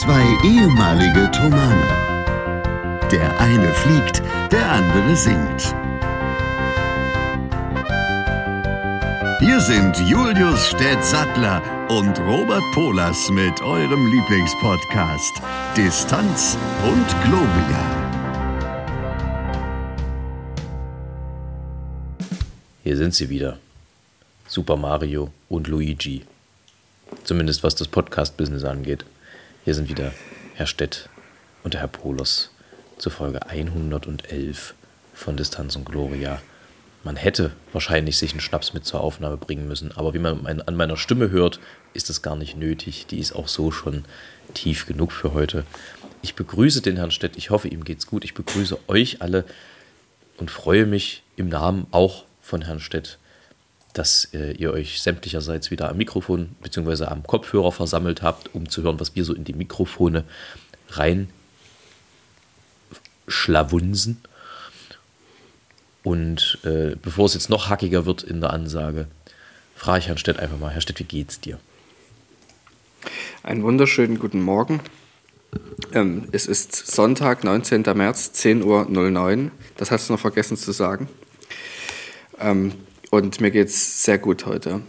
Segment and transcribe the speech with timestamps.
[0.00, 1.86] Zwei ehemalige Tomane.
[3.12, 5.74] Der eine fliegt, der andere singt.
[9.40, 15.42] Hier sind Julius Städtsattler und Robert Polas mit eurem Lieblingspodcast
[15.76, 17.84] Distanz und Globia.
[22.84, 23.58] Hier sind sie wieder.
[24.48, 26.22] Super Mario und Luigi.
[27.24, 29.04] Zumindest was das Podcast-Business angeht.
[29.62, 30.14] Hier sind wieder
[30.54, 31.10] Herr Stett
[31.62, 32.50] und der Herr Polos
[32.96, 34.72] zur Folge 111
[35.12, 36.40] von Distanz und Gloria.
[37.04, 40.76] Man hätte wahrscheinlich sich einen Schnaps mit zur Aufnahme bringen müssen, aber wie man an
[40.76, 41.60] meiner Stimme hört,
[41.92, 43.04] ist das gar nicht nötig.
[43.10, 44.06] Die ist auch so schon
[44.54, 45.64] tief genug für heute.
[46.22, 48.24] Ich begrüße den Herrn Stett, ich hoffe, ihm geht's gut.
[48.24, 49.44] Ich begrüße euch alle
[50.38, 53.18] und freue mich im Namen auch von Herrn Stett,
[53.92, 57.04] dass äh, ihr euch sämtlicherseits wieder am Mikrofon bzw.
[57.04, 60.24] am Kopfhörer versammelt habt, um zu hören, was wir so in die Mikrofone
[60.90, 61.30] rein
[63.26, 64.20] schlawunsen.
[66.02, 69.06] Und äh, bevor es jetzt noch hackiger wird in der Ansage,
[69.74, 71.58] frage ich Herrn Stett einfach mal, Herr Stett, wie geht's dir?
[73.42, 74.80] Einen wunderschönen guten Morgen.
[75.92, 77.82] Ähm, es ist Sonntag, 19.
[77.94, 79.50] März, 10.09 Uhr.
[79.76, 81.08] Das hast du noch vergessen zu sagen.
[82.38, 82.72] Ähm,
[83.10, 84.82] und mir geht es sehr gut heute.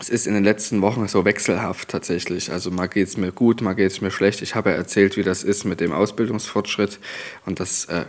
[0.00, 2.50] Es ist in den letzten Wochen so wechselhaft tatsächlich.
[2.50, 4.42] Also mal geht es mir gut, mal geht es mir schlecht.
[4.42, 6.98] Ich habe ja erzählt, wie das ist mit dem Ausbildungsfortschritt.
[7.46, 8.04] Und das äh,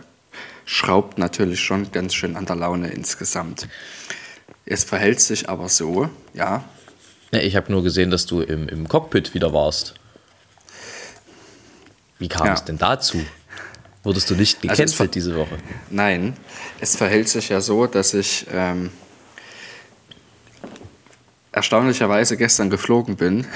[0.64, 3.68] schraubt natürlich schon ganz schön an der Laune insgesamt.
[4.66, 6.64] Es verhält sich aber so, ja.
[7.32, 9.94] ja ich habe nur gesehen, dass du im, im Cockpit wieder warst.
[12.18, 12.54] Wie kam ja.
[12.54, 13.24] es denn dazu?
[14.02, 15.58] Wurdest du nicht also gecancelt also diese Woche?
[15.90, 16.36] Nein,
[16.80, 18.90] es verhält sich ja so, dass ich ähm,
[21.54, 23.46] erstaunlicherweise gestern geflogen bin.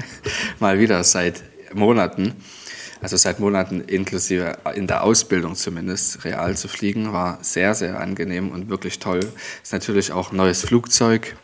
[0.58, 1.42] Mal wieder seit
[1.74, 2.34] Monaten.
[3.00, 8.50] Also seit Monaten inklusive in der Ausbildung zumindest, real zu fliegen, war sehr, sehr angenehm
[8.50, 9.20] und wirklich toll.
[9.62, 11.36] Ist natürlich auch ein neues Flugzeug,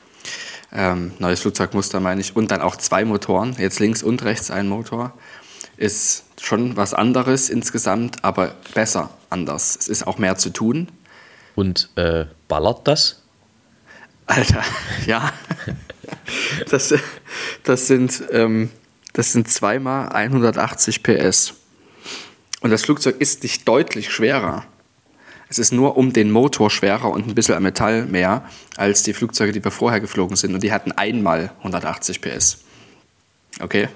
[0.72, 4.68] ähm, neues Flugzeugmuster meine ich, und dann auch zwei Motoren, jetzt links und rechts ein
[4.68, 5.14] Motor
[5.78, 9.76] ist schon was anderes insgesamt, aber besser anders.
[9.80, 10.88] Es ist auch mehr zu tun.
[11.54, 13.22] Und äh, ballert das?
[14.26, 14.62] Alter,
[15.06, 15.32] ja.
[16.70, 16.94] das,
[17.64, 18.70] das, sind, ähm,
[19.12, 21.54] das sind zweimal 180 PS.
[22.60, 24.64] Und das Flugzeug ist nicht deutlich schwerer.
[25.48, 28.44] Es ist nur um den Motor schwerer und ein bisschen Metall mehr
[28.76, 30.54] als die Flugzeuge, die wir vorher geflogen sind.
[30.54, 32.64] Und die hatten einmal 180 PS.
[33.60, 33.88] Okay.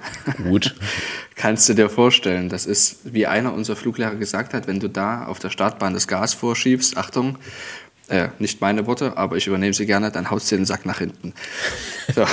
[0.42, 0.74] Gut.
[1.34, 5.26] Kannst du dir vorstellen, das ist, wie einer unserer Fluglehrer gesagt hat, wenn du da
[5.26, 7.38] auf der Startbahn das Gas vorschiebst, Achtung,
[8.08, 10.98] äh, nicht meine Worte, aber ich übernehme sie gerne, dann haust du den Sack nach
[10.98, 11.34] hinten.
[12.14, 12.26] So.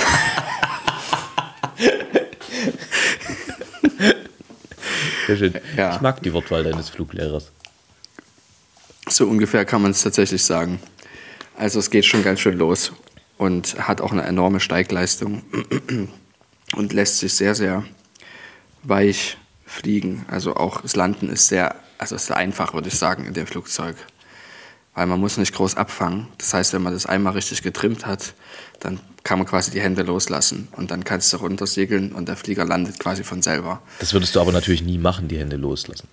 [5.26, 5.54] Sehr schön.
[5.76, 5.94] Ja.
[5.94, 7.52] Ich mag die Wortwahl deines Fluglehrers.
[9.08, 10.80] So ungefähr kann man es tatsächlich sagen.
[11.56, 12.92] Also es geht schon ganz schön los
[13.38, 15.42] und hat auch eine enorme Steigleistung
[16.76, 17.84] und lässt sich sehr, sehr
[18.82, 20.24] weich fliegen.
[20.28, 23.46] Also auch das Landen ist sehr, also ist sehr einfach, würde ich sagen, in dem
[23.46, 23.96] Flugzeug.
[25.00, 26.26] Weil man muss nicht groß abfangen.
[26.36, 28.34] Das heißt, wenn man das einmal richtig getrimmt hat,
[28.80, 32.66] dann kann man quasi die Hände loslassen und dann kannst du runtersegeln und der Flieger
[32.66, 33.80] landet quasi von selber.
[33.98, 36.06] Das würdest du aber natürlich nie machen, die Hände loslassen.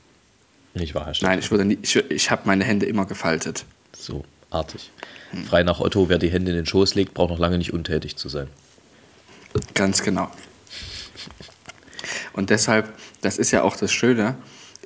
[0.74, 3.66] Nicht wahr, Herr Nein, ich, würde nie, ich, ich habe meine Hände immer gefaltet.
[3.92, 4.90] So, artig.
[5.32, 5.44] Hm.
[5.44, 8.16] Frei nach Otto, wer die Hände in den Schoß legt, braucht noch lange nicht untätig
[8.16, 8.48] zu sein.
[9.74, 10.32] Ganz genau.
[12.32, 14.38] Und deshalb, das ist ja auch das Schöne,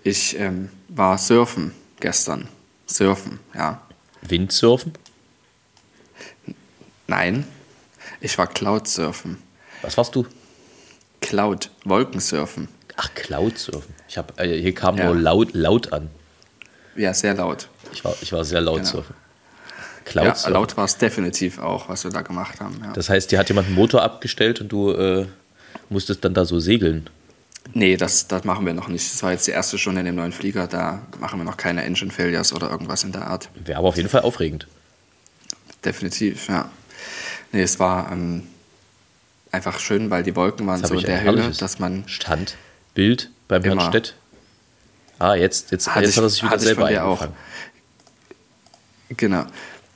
[0.04, 2.48] ich ähm, war surfen gestern.
[2.88, 3.80] Surfen, ja.
[4.22, 4.94] Windsurfen?
[7.08, 7.46] Nein,
[8.22, 9.38] ich war Cloud-Surfen.
[9.82, 10.26] Was warst du?
[11.20, 12.68] Cloud, Wolkensurfen.
[12.96, 13.94] Ach, Cloud-Surfen.
[14.08, 15.06] Ich hab, äh, hier kam ja.
[15.06, 16.10] nur laut, laut an.
[16.96, 17.68] Ja, sehr laut.
[17.94, 18.90] Ich war, ich war sehr laut genau.
[18.90, 19.16] surfen.
[20.06, 22.80] Cloud ja, laut war es definitiv auch, was wir da gemacht haben.
[22.84, 22.92] Ja.
[22.94, 25.28] Das heißt, dir hat jemand einen Motor abgestellt und du äh,
[25.90, 27.10] musstest dann da so segeln.
[27.74, 29.14] Nee, das, das machen wir noch nicht.
[29.14, 30.68] Das war jetzt die erste Stunde in dem neuen Flieger.
[30.68, 33.50] Da machen wir noch keine Engine Failures oder irgendwas in der Art.
[33.56, 34.68] Wäre aber auf jeden Fall aufregend.
[35.86, 36.70] Definitiv, ja.
[37.52, 38.48] Nee, es war ähm,
[39.52, 42.04] einfach schön, weil die Wolken waren so in der Höhe, dass man.
[42.08, 42.58] Stand,
[42.94, 44.16] Bild beim Herrn Stett.
[45.18, 47.34] Ah, jetzt, jetzt, jetzt hat er sich wieder selber eingefangen.
[49.10, 49.16] Auch.
[49.18, 49.46] Genau.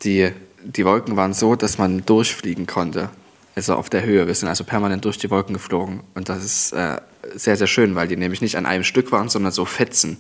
[0.04, 0.32] Die,
[0.64, 3.10] die Wolken waren so, dass man durchfliegen konnte
[3.56, 4.28] also auf der Höhe.
[4.28, 6.02] Wir sind also permanent durch die Wolken geflogen.
[6.14, 6.98] Und das ist äh,
[7.34, 10.18] sehr, sehr schön, weil die nämlich nicht an einem Stück waren, sondern so Fetzen.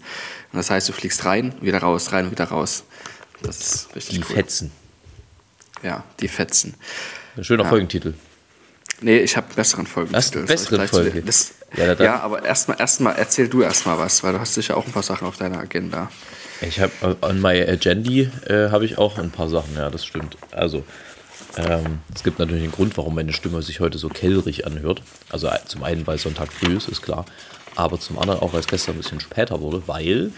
[0.51, 2.83] Und das heißt, du fliegst rein, wieder raus, rein, wieder raus.
[3.41, 4.35] Das ist richtig Die cool.
[4.35, 4.71] Fetzen.
[5.83, 6.73] Ja, die Fetzen.
[7.37, 7.69] Ein schöner ja.
[7.69, 8.13] Folgentitel.
[9.01, 10.37] Nee, ich habe einen besseren Folgentitel.
[10.39, 11.21] einen besseren Folge?
[11.21, 14.77] Das, Ja, ja, dann- aber erstmal erstmal erzähl du erstmal was, weil du hast sicher
[14.77, 16.09] auch ein paar Sachen auf deiner Agenda.
[16.61, 20.37] Ich habe an my Agendi äh, habe ich auch ein paar Sachen, ja, das stimmt.
[20.51, 20.85] Also,
[21.57, 25.01] ähm, es gibt natürlich einen Grund, warum meine Stimme sich heute so kellrig anhört.
[25.29, 27.25] Also äh, zum einen, weil Sonntag früh ist, ist klar.
[27.75, 30.31] Aber zum anderen auch, weil es gestern ein bisschen später wurde, weil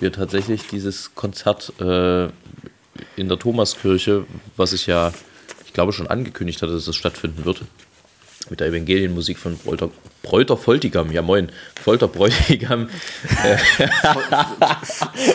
[0.00, 2.26] wir tatsächlich dieses Konzert äh,
[3.16, 4.24] in der Thomaskirche,
[4.56, 5.12] was ich ja,
[5.64, 7.62] ich glaube, schon angekündigt hatte, dass es stattfinden wird,
[8.50, 9.90] mit der Evangelienmusik von Bräuter,
[10.22, 11.50] Bräuter Voltigam, ja moin,
[11.80, 12.88] Folter Bräutigam,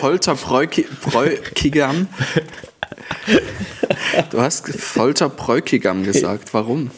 [0.00, 2.08] Folterbräukigam.
[4.30, 6.52] Du hast Folterbräukigam gesagt.
[6.54, 6.90] Warum?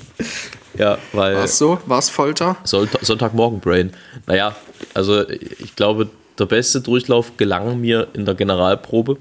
[0.77, 1.37] ja, weil...
[1.37, 1.79] War es so?
[1.87, 2.57] War es Folter?
[2.65, 3.93] Sonntag, Sonntagmorgen Brain.
[4.27, 4.57] Naja,
[4.95, 9.19] also ich glaube, der beste Durchlauf gelang mir in der Generalprobe.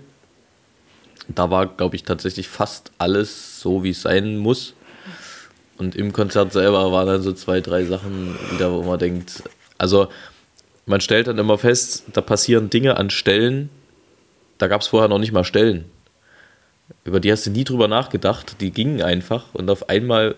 [1.28, 4.74] Da war, glaube ich, tatsächlich fast alles so, wie es sein muss.
[5.78, 9.44] Und im Konzert selber waren dann so zwei, drei Sachen wieder, wo man denkt,
[9.78, 10.08] also
[10.86, 13.70] man stellt dann immer fest, da passieren Dinge an Stellen,
[14.58, 15.86] da gab es vorher noch nicht mal Stellen.
[17.04, 20.36] Über die hast du nie drüber nachgedacht, die gingen einfach und auf einmal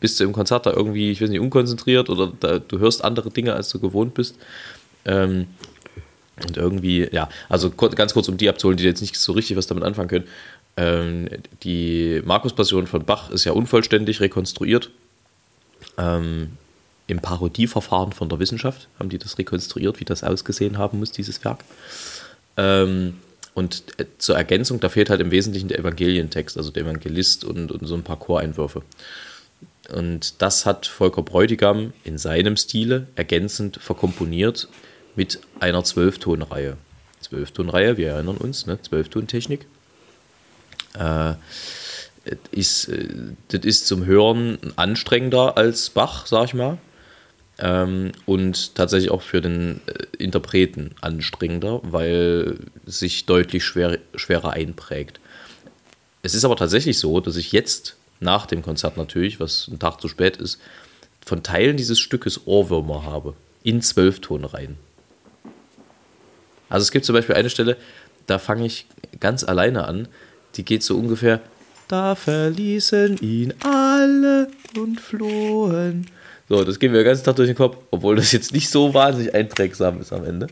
[0.00, 3.30] bist du im Konzert da irgendwie, ich weiß nicht, unkonzentriert oder da, du hörst andere
[3.30, 4.36] Dinge, als du gewohnt bist.
[5.04, 5.46] Ähm,
[6.44, 9.68] und irgendwie, ja, also ganz kurz, um die abzuholen, die jetzt nicht so richtig was
[9.68, 10.28] damit anfangen können.
[10.76, 11.28] Ähm,
[11.62, 14.90] die Markus-Passion von Bach ist ja unvollständig rekonstruiert.
[15.96, 16.58] Ähm,
[17.06, 21.44] Im Parodieverfahren von der Wissenschaft haben die das rekonstruiert, wie das ausgesehen haben muss, dieses
[21.44, 21.60] Werk.
[22.56, 23.14] Ähm,
[23.54, 27.70] und äh, zur Ergänzung, da fehlt halt im Wesentlichen der Evangelientext, also der Evangelist und,
[27.70, 28.82] und so ein paar Choreinwürfe.
[29.92, 34.68] Und das hat Volker Bräutigam in seinem Stile ergänzend verkomponiert
[35.14, 36.76] mit einer Zwölftonreihe.
[37.20, 38.80] Zwölftonreihe, wir erinnern uns, ne?
[38.82, 39.66] Zwölftontechnik.
[40.98, 41.34] Äh,
[42.50, 43.08] ist, äh,
[43.48, 46.78] das ist zum Hören anstrengender als Bach, sag ich mal.
[47.58, 55.20] Ähm, und tatsächlich auch für den äh, Interpreten anstrengender, weil sich deutlich schwer, schwerer einprägt.
[56.22, 60.00] Es ist aber tatsächlich so, dass ich jetzt nach dem Konzert natürlich, was ein Tag
[60.00, 60.58] zu spät ist,
[61.24, 63.34] von Teilen dieses Stückes Ohrwürmer habe.
[63.62, 64.76] In Zwölftonreihen.
[66.68, 67.76] Also es gibt zum Beispiel eine Stelle,
[68.26, 68.86] da fange ich
[69.20, 70.08] ganz alleine an.
[70.56, 71.40] Die geht so ungefähr.
[71.88, 76.06] Da verließen ihn alle und flohen.
[76.48, 78.92] So, das geht mir den ganzen Tag durch den Kopf, obwohl das jetzt nicht so
[78.92, 80.48] wahnsinnig einprägsam ist am Ende.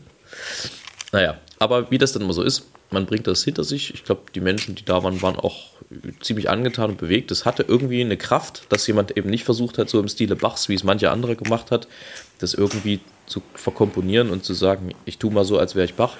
[1.11, 3.93] Naja, aber wie das dann immer so ist, man bringt das hinter sich.
[3.93, 5.69] Ich glaube, die Menschen, die da waren, waren auch
[6.21, 7.31] ziemlich angetan und bewegt.
[7.31, 10.69] Es hatte irgendwie eine Kraft, dass jemand eben nicht versucht hat, so im Stile Bachs,
[10.69, 11.87] wie es manche andere gemacht hat,
[12.39, 16.17] das irgendwie zu verkomponieren und zu sagen, ich tue mal so, als wäre ich Bach,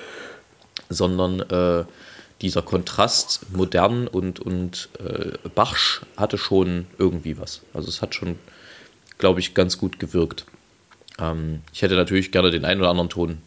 [0.90, 1.86] sondern äh,
[2.42, 7.62] dieser Kontrast modern und, und äh, Bachsch hatte schon irgendwie was.
[7.74, 8.38] Also es hat schon,
[9.24, 10.44] glaube ich, ganz gut gewirkt.
[11.18, 13.38] Ähm, ich hätte natürlich gerne den einen oder anderen Ton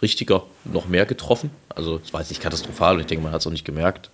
[0.00, 1.50] richtiger noch mehr getroffen.
[1.68, 4.08] Also es war jetzt nicht katastrophal und ich denke, man hat es auch nicht gemerkt.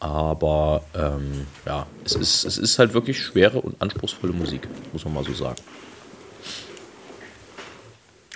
[0.00, 5.12] Aber ähm, ja, es ist, es ist halt wirklich schwere und anspruchsvolle Musik, muss man
[5.12, 5.60] mal so sagen.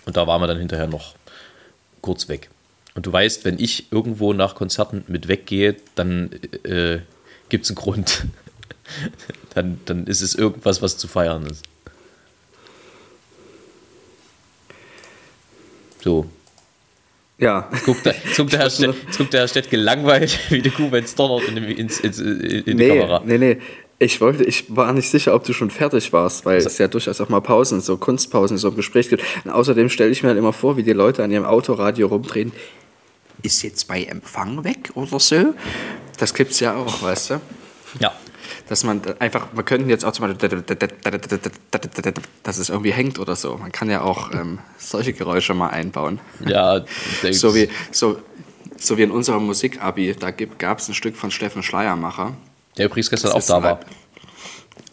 [0.04, 1.14] Und da waren wir dann hinterher noch
[2.02, 2.50] kurz weg.
[2.94, 6.30] Und du weißt, wenn ich irgendwo nach Konzerten mit weggehe, dann
[6.64, 6.98] äh,
[7.48, 8.26] gibt es einen Grund.
[9.54, 11.62] dann, dann ist es irgendwas, was zu feiern ist.
[16.02, 16.26] So.
[17.38, 17.68] Ja.
[17.84, 20.70] Guckt der, jetzt guckt der, Herr Stett, jetzt guckt der Herr Stett gelangweilt wie die
[20.70, 22.12] Kuh, wenn es donnert in, die- ins, in
[22.64, 23.22] die Nee, Kamera.
[23.24, 23.58] nee, nee.
[23.98, 27.20] Ich wollte, ich war nicht sicher, ob du schon fertig warst, weil es ja durchaus
[27.20, 29.22] auch mal Pausen, so Kunstpausen, so im Gespräch gibt.
[29.44, 32.50] Und außerdem stelle ich mir halt immer vor, wie die Leute an ihrem Autoradio rumdrehen.
[33.42, 35.54] Ist jetzt bei Empfang weg oder so?
[36.18, 37.40] Das gibt's ja auch, weißt du?
[38.00, 38.12] Ja.
[38.72, 40.64] Dass man einfach, wir könnten jetzt auch zum Beispiel,
[42.42, 43.58] dass es irgendwie hängt oder so.
[43.58, 46.20] Man kann ja auch ähm, solche Geräusche mal einbauen.
[46.40, 46.82] Ja,
[47.32, 48.18] So wie, so,
[48.78, 52.34] so wie in unserem Musikabi, da gab es ein Stück von Steffen Schleiermacher.
[52.78, 53.80] der übrigens gestern Das auch da war.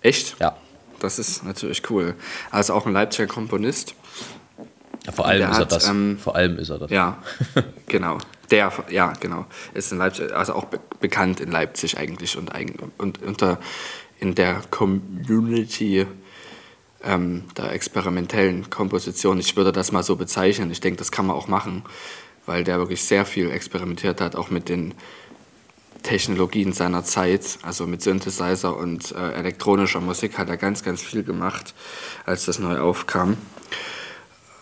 [0.01, 0.35] Echt?
[0.41, 0.57] Ja.
[0.99, 2.15] Das ist natürlich cool.
[2.51, 3.95] Also auch ein Leipziger Komponist.
[5.05, 5.11] Ja.
[5.11, 5.87] Vor allem ist er hat, das.
[5.87, 6.91] ähm, Vor allem ist er das.
[6.91, 7.17] Ja,
[7.87, 8.17] genau.
[8.51, 9.45] Der, ja, genau.
[9.73, 13.59] Ist in Leipzig, also auch be bekannt in Leipzig eigentlich und, eigen- und unter
[14.19, 16.05] in der Community
[17.03, 19.39] ähm, der experimentellen Komposition.
[19.39, 20.71] Ich würde das mal so bezeichnen.
[20.71, 21.83] Ich denke, das kann man auch machen,
[22.45, 24.93] weil der wirklich sehr viel experimentiert hat, auch mit den
[26.03, 31.23] Technologien seiner Zeit, also mit Synthesizer und äh, elektronischer Musik hat er ganz, ganz viel
[31.23, 31.73] gemacht,
[32.25, 33.37] als das neu aufkam.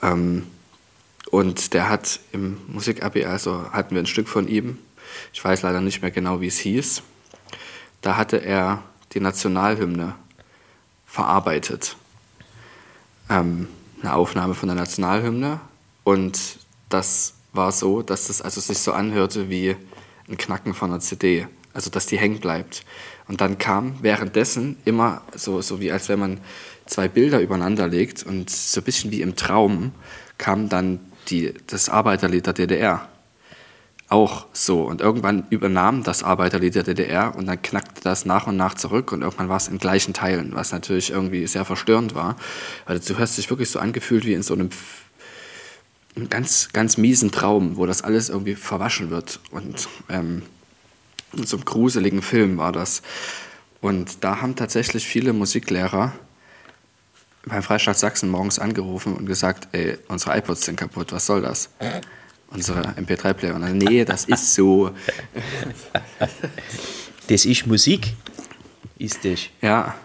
[0.01, 0.48] Ähm,
[1.30, 4.77] und der hat im Musik-Abi, also hatten wir ein Stück von ihm,
[5.34, 7.04] ich weiß leider nicht mehr genau, wie es hieß,
[8.01, 10.16] da hatte er die Nationalhymne
[11.06, 11.98] verarbeitet.
[13.30, 13.68] Ähm,
[14.01, 15.60] eine Aufnahme von der Nationalhymne
[16.04, 19.75] und das war so, dass das also sich so anhörte wie
[20.30, 22.86] ein Knacken von einer CD, also dass die hängen bleibt.
[23.27, 26.39] Und dann kam währenddessen immer so, so wie als wenn man
[26.88, 29.91] zwei Bilder übereinander legt und so ein bisschen wie im Traum
[30.38, 33.08] kam dann die, das Arbeiterlied der DDR
[34.10, 34.84] auch so.
[34.84, 39.12] Und irgendwann übernahm das Arbeiterlied der DDR und dann knackte das nach und nach zurück
[39.12, 42.38] und irgendwann war es in gleichen Teilen, was natürlich irgendwie sehr verstörend war.
[42.86, 44.70] Weil du hast dich wirklich so angefühlt wie in so einem,
[46.15, 49.39] einem ganz, ganz miesen Traum, wo das alles irgendwie verwaschen wird.
[49.51, 50.44] Und ähm,
[51.36, 53.01] in so einem gruseligen Film war das.
[53.82, 56.13] Und da haben tatsächlich viele Musiklehrer
[57.48, 61.70] beim Freistaat Sachsen morgens angerufen und gesagt, ey, unsere iPods sind kaputt, was soll das?
[62.50, 63.56] Unsere MP3-Player.
[63.56, 64.92] Und dann, nee, das ist so.
[67.27, 68.13] Das ist Musik,
[68.98, 69.42] ist das.
[69.62, 69.96] Ja,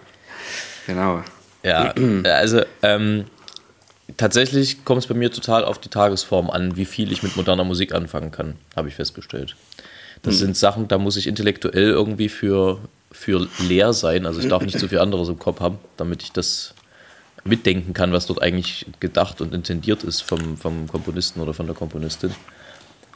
[0.87, 1.23] genau.
[1.63, 1.95] Ja,
[2.25, 3.27] also ähm,
[4.17, 7.63] tatsächlich kommt es bei mir total auf die Tagesform an, wie viel ich mit moderner
[7.63, 9.55] Musik anfangen kann, habe ich festgestellt.
[10.23, 12.79] Das sind Sachen, da muss ich intellektuell irgendwie für,
[13.11, 14.25] für leer sein.
[14.25, 16.75] Also ich darf nicht so viel anderes im Kopf haben, damit ich das
[17.45, 21.75] mitdenken kann, was dort eigentlich gedacht und intendiert ist vom, vom Komponisten oder von der
[21.75, 22.33] Komponistin.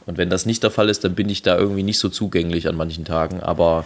[0.05, 2.67] Und wenn das nicht der Fall ist, dann bin ich da irgendwie nicht so zugänglich
[2.67, 3.41] an manchen Tagen.
[3.41, 3.85] Aber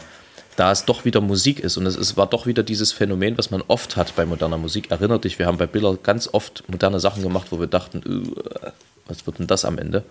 [0.56, 3.52] da es doch wieder Musik ist und es ist, war doch wieder dieses Phänomen, was
[3.52, 4.92] man oft hat bei moderner Musik.
[4.92, 8.72] Erinnert dich, wir haben bei Biller ganz oft moderne Sachen gemacht, wo wir dachten, äh,
[9.08, 10.04] was wird denn das am Ende?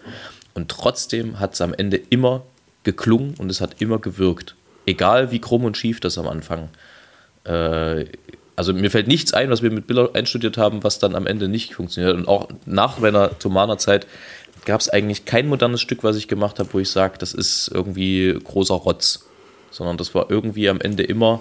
[0.55, 2.43] Und trotzdem hat es am Ende immer
[2.83, 4.57] geklungen und es hat immer gewirkt.
[4.87, 6.71] Egal wie krumm und schief das am Anfang.
[7.45, 8.07] Äh,
[8.61, 11.49] also mir fällt nichts ein, was wir mit Biller einstudiert haben, was dann am Ende
[11.49, 12.15] nicht funktioniert.
[12.15, 14.07] Und auch nach meiner Thomaner-Zeit
[14.67, 17.71] gab es eigentlich kein modernes Stück, was ich gemacht habe, wo ich sage, das ist
[17.73, 19.25] irgendwie großer Rotz.
[19.71, 21.41] Sondern das war irgendwie am Ende immer,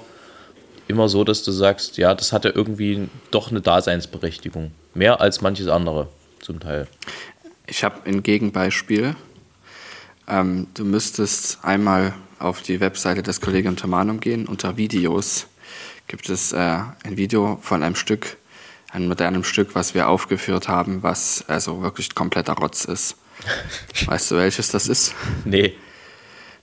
[0.88, 4.71] immer so, dass du sagst, ja, das hatte irgendwie doch eine Daseinsberechtigung.
[4.93, 6.07] Mehr als manches andere
[6.39, 6.88] zum Teil.
[7.67, 9.17] Ich habe ein Gegenbeispiel.
[10.25, 14.47] Ähm, du müsstest einmal auf die Webseite des Kollegium Thomanum gehen.
[14.47, 15.47] Unter Videos
[16.10, 18.36] gibt es äh, ein Video von einem Stück,
[18.92, 23.16] einem modernen Stück, was wir aufgeführt haben, was also wirklich kompletter Rotz ist.
[24.06, 25.13] Weißt du, welches das ist?
[25.46, 25.75] Nee.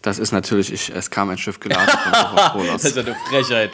[0.02, 2.82] Das ist natürlich, ich, es kam ein Schiff geladen von Coca-Colas.
[2.82, 3.70] Das ist eine Frechheit.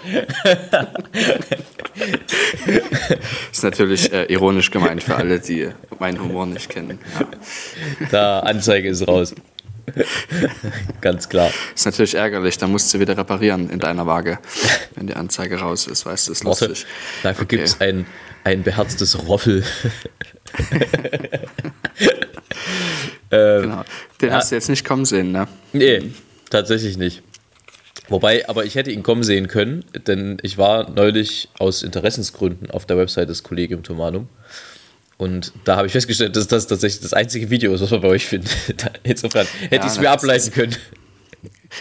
[3.52, 7.00] ist natürlich äh, ironisch gemeint für alle, die meinen Humor nicht kennen.
[7.18, 7.26] Ja.
[8.10, 9.34] Da Anzeige ist raus.
[11.00, 11.50] Ganz klar.
[11.74, 14.38] Ist natürlich ärgerlich, da musst du wieder reparieren in deiner Waage,
[14.94, 16.86] wenn die Anzeige raus ist, weißt du, ist Warte, lustig.
[17.22, 17.56] dafür Okay.
[17.56, 18.06] gibt es ein,
[18.44, 19.64] ein beherztes Roffel.
[23.30, 23.84] Genau.
[24.20, 25.48] Den hast du jetzt nicht kommen sehen, ne?
[25.72, 26.12] Nee,
[26.50, 27.22] tatsächlich nicht.
[28.08, 32.84] Wobei, aber ich hätte ihn kommen sehen können, denn ich war neulich aus Interessensgründen auf
[32.84, 34.28] der Website des Collegium Thomanum.
[35.22, 38.08] Und da habe ich festgestellt, dass das tatsächlich das einzige Video ist, was man bei
[38.08, 38.50] euch findet.
[39.04, 40.74] Insofern hätte Ja, ich es mir ableiten können.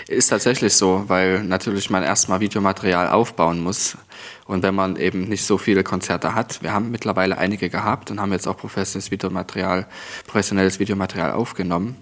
[0.07, 3.97] Ist tatsächlich so, weil natürlich man erstmal Videomaterial aufbauen muss.
[4.45, 8.21] Und wenn man eben nicht so viele Konzerte hat, wir haben mittlerweile einige gehabt und
[8.21, 9.87] haben jetzt auch professionelles Videomaterial,
[10.27, 11.95] professionelles Videomaterial aufgenommen.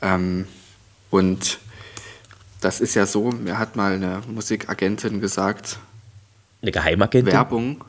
[0.00, 0.46] Ähm,
[1.10, 1.58] und
[2.60, 5.80] das ist ja so, mir hat mal eine Musikagentin gesagt,
[6.62, 7.32] Eine Geheimagentin?
[7.32, 7.84] Werbung,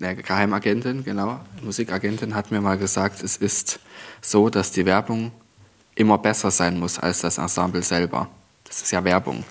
[0.00, 3.78] eine Geheimagentin, genau, Musikagentin hat mir mal gesagt, es ist
[4.20, 5.32] so, dass die Werbung
[5.94, 8.28] immer besser sein muss als das Ensemble selber.
[8.64, 9.44] Das ist ja Werbung.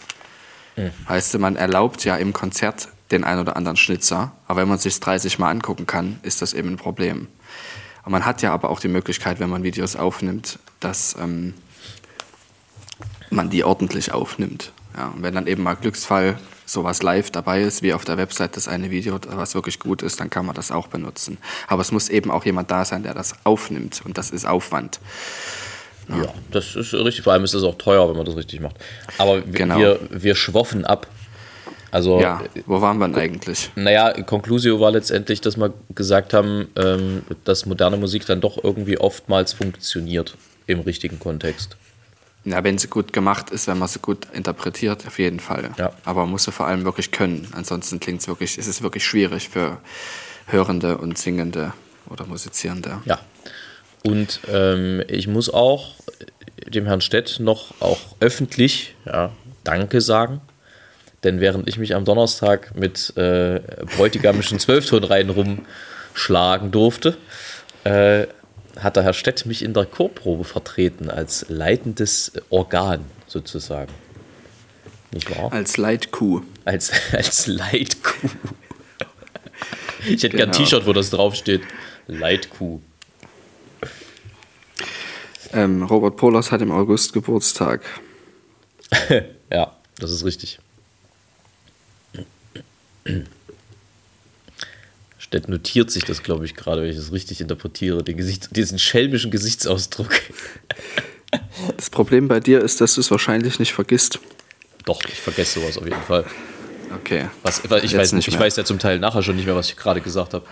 [1.07, 4.99] Heißt, man erlaubt ja im Konzert den ein oder anderen Schnitzer, aber wenn man sich
[4.99, 7.27] 30 Mal angucken kann, ist das eben ein Problem.
[8.05, 11.53] Und man hat ja aber auch die Möglichkeit, wenn man Videos aufnimmt, dass ähm,
[13.29, 14.73] man die ordentlich aufnimmt.
[14.97, 18.55] Ja, und wenn dann eben mal Glücksfall sowas live dabei ist, wie auf der Website
[18.57, 21.37] das eine Video, was wirklich gut ist, dann kann man das auch benutzen.
[21.67, 24.99] Aber es muss eben auch jemand da sein, der das aufnimmt und das ist Aufwand.
[26.09, 27.23] Ja, das ist richtig.
[27.23, 28.75] Vor allem ist es auch teuer, wenn man das richtig macht.
[29.17, 29.77] Aber wir, Genau.
[29.77, 31.07] wir, wir schwoffen ab.
[31.91, 33.69] Also, Ja, wo waren wir denn eigentlich?
[33.75, 38.97] naja, Conclusio war letztendlich, dass wir gesagt haben, ähm, dass moderne Musik dann doch irgendwie
[38.97, 41.77] oftmals funktioniert im richtigen Kontext.
[42.45, 45.71] Ja, wenn sie gut gemacht ist, wenn man sie gut interpretiert, auf jeden Fall.
[45.77, 45.93] Ja.
[46.03, 47.47] Aber man muss sie vor allem wirklich können.
[47.53, 49.77] Ansonsten klingt es wirklich, ist es wirklich schwierig für
[50.47, 51.73] Hörende und Singende
[52.09, 53.01] oder Musizierende.
[53.05, 53.19] Ja.
[54.03, 55.93] Und ähm, ich muss auch
[56.67, 59.31] dem Herrn Stett noch auch öffentlich ja,
[59.63, 60.41] Danke sagen.
[61.23, 63.61] Denn während ich mich am Donnerstag mit äh,
[63.95, 67.15] bräutigamischen Zwölftonreihen rumschlagen durfte,
[67.85, 68.27] äh,
[68.79, 73.91] hat der Herr Stett mich in der Chorprobe vertreten als leitendes Organ sozusagen.
[75.11, 75.51] Nicht wahr?
[75.51, 76.41] Als Leitkuh.
[76.65, 78.29] Als, als Leitkuh.
[80.05, 80.57] Ich hätte gern ein Genau.
[80.65, 81.61] T-Shirt, wo das draufsteht.
[82.07, 82.79] Leitkuh.
[85.53, 87.81] Ähm, Robert Polas hat im August Geburtstag.
[89.51, 90.57] Ja, das ist richtig.
[95.33, 99.31] Stett notiert sich das, glaube ich, gerade, wenn ich das richtig interpretiere, Gesicht, diesen schelmischen
[99.31, 100.09] Gesichtsausdruck.
[101.75, 104.19] Das Problem bei dir ist, dass du es wahrscheinlich nicht vergisst.
[104.85, 106.25] Doch, ich vergesse sowas auf jeden Fall.
[106.95, 107.27] Okay.
[107.41, 108.41] Was, weil ich Jetzt weiß, nicht ich mehr.
[108.45, 110.45] weiß ja zum Teil nachher schon nicht mehr, was ich gerade gesagt habe.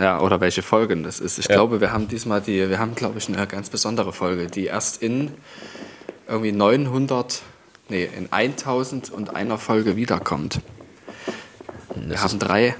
[0.00, 1.38] Ja, oder welche Folgen das ist.
[1.40, 1.56] Ich Ja.
[1.56, 5.02] glaube, wir haben diesmal die, wir haben, glaube ich, eine ganz besondere Folge, die erst
[5.02, 5.32] in
[6.28, 7.42] irgendwie 900,
[7.88, 10.60] nee, in 1000 und einer Folge wiederkommt.
[11.96, 12.76] Wir Das haben drei,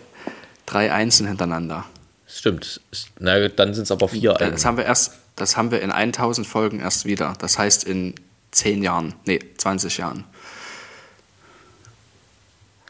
[0.66, 1.84] drei Einsen hintereinander.
[2.26, 2.80] Stimmt.
[3.18, 4.64] Na, dann sind es aber vier Das eigentlich.
[4.66, 7.34] haben wir erst, das haben wir in 1000 Folgen erst wieder.
[7.38, 8.14] Das heißt in
[8.50, 10.24] 10 Jahren, nee, 20 Jahren.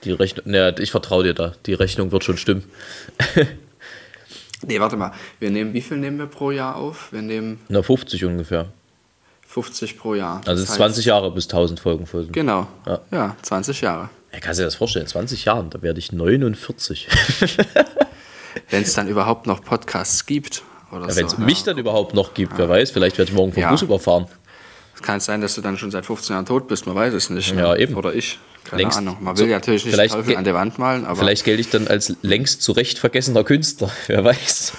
[0.04, 1.54] Die Rechnung, na, ich vertraue dir da.
[1.66, 2.64] Die Rechnung wird schon stimmen.
[4.62, 5.12] Nee, warte mal.
[5.38, 7.12] Wir nehmen, wie viel nehmen wir pro Jahr auf?
[7.12, 8.66] Wir nehmen Na, 50 ungefähr.
[9.46, 10.38] 50 pro Jahr.
[10.46, 12.32] Also Das ist heißt- 20 Jahre bis 1000 Folgen folgen.
[12.32, 12.66] Genau.
[12.86, 13.00] Ja.
[13.10, 13.36] Ja.
[13.42, 14.08] 20 Jahre.
[14.36, 15.06] Ja, kannst du dir das vorstellen?
[15.06, 17.08] In 20 Jahren, da werde ich 49.
[18.70, 20.62] Wenn es dann überhaupt noch Podcasts gibt
[20.92, 21.38] oder Wenn es so.
[21.40, 23.70] mich dann überhaupt noch gibt, wer weiß, vielleicht werde ich morgen vom Ja.
[23.70, 24.26] Bus überfahren.
[24.94, 27.30] Es kann sein, dass du dann schon seit 15 Jahren tot bist, man weiß es
[27.30, 27.54] nicht.
[27.54, 27.62] ne?
[27.62, 27.94] Ja, eben.
[27.94, 28.38] Oder ich.
[28.64, 29.16] Keine Längst- Ahnung.
[29.20, 31.60] Man so- will ja natürlich nicht vielleicht Teufel an der Wand malen, aber Vielleicht gelte
[31.62, 34.72] ich dann als längst zurecht vergessener Künstler, wer weiß.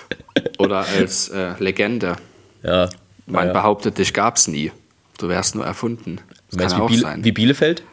[0.59, 2.15] oder als äh, Legende.
[2.61, 2.89] Ja.
[3.25, 3.53] Man ja.
[3.53, 4.71] behauptet, dich gab es nie.
[5.17, 6.19] Du wärst nur erfunden.
[6.51, 7.23] Das meinst kann wie, auch Biele, sein.
[7.23, 7.83] wie Bielefeld?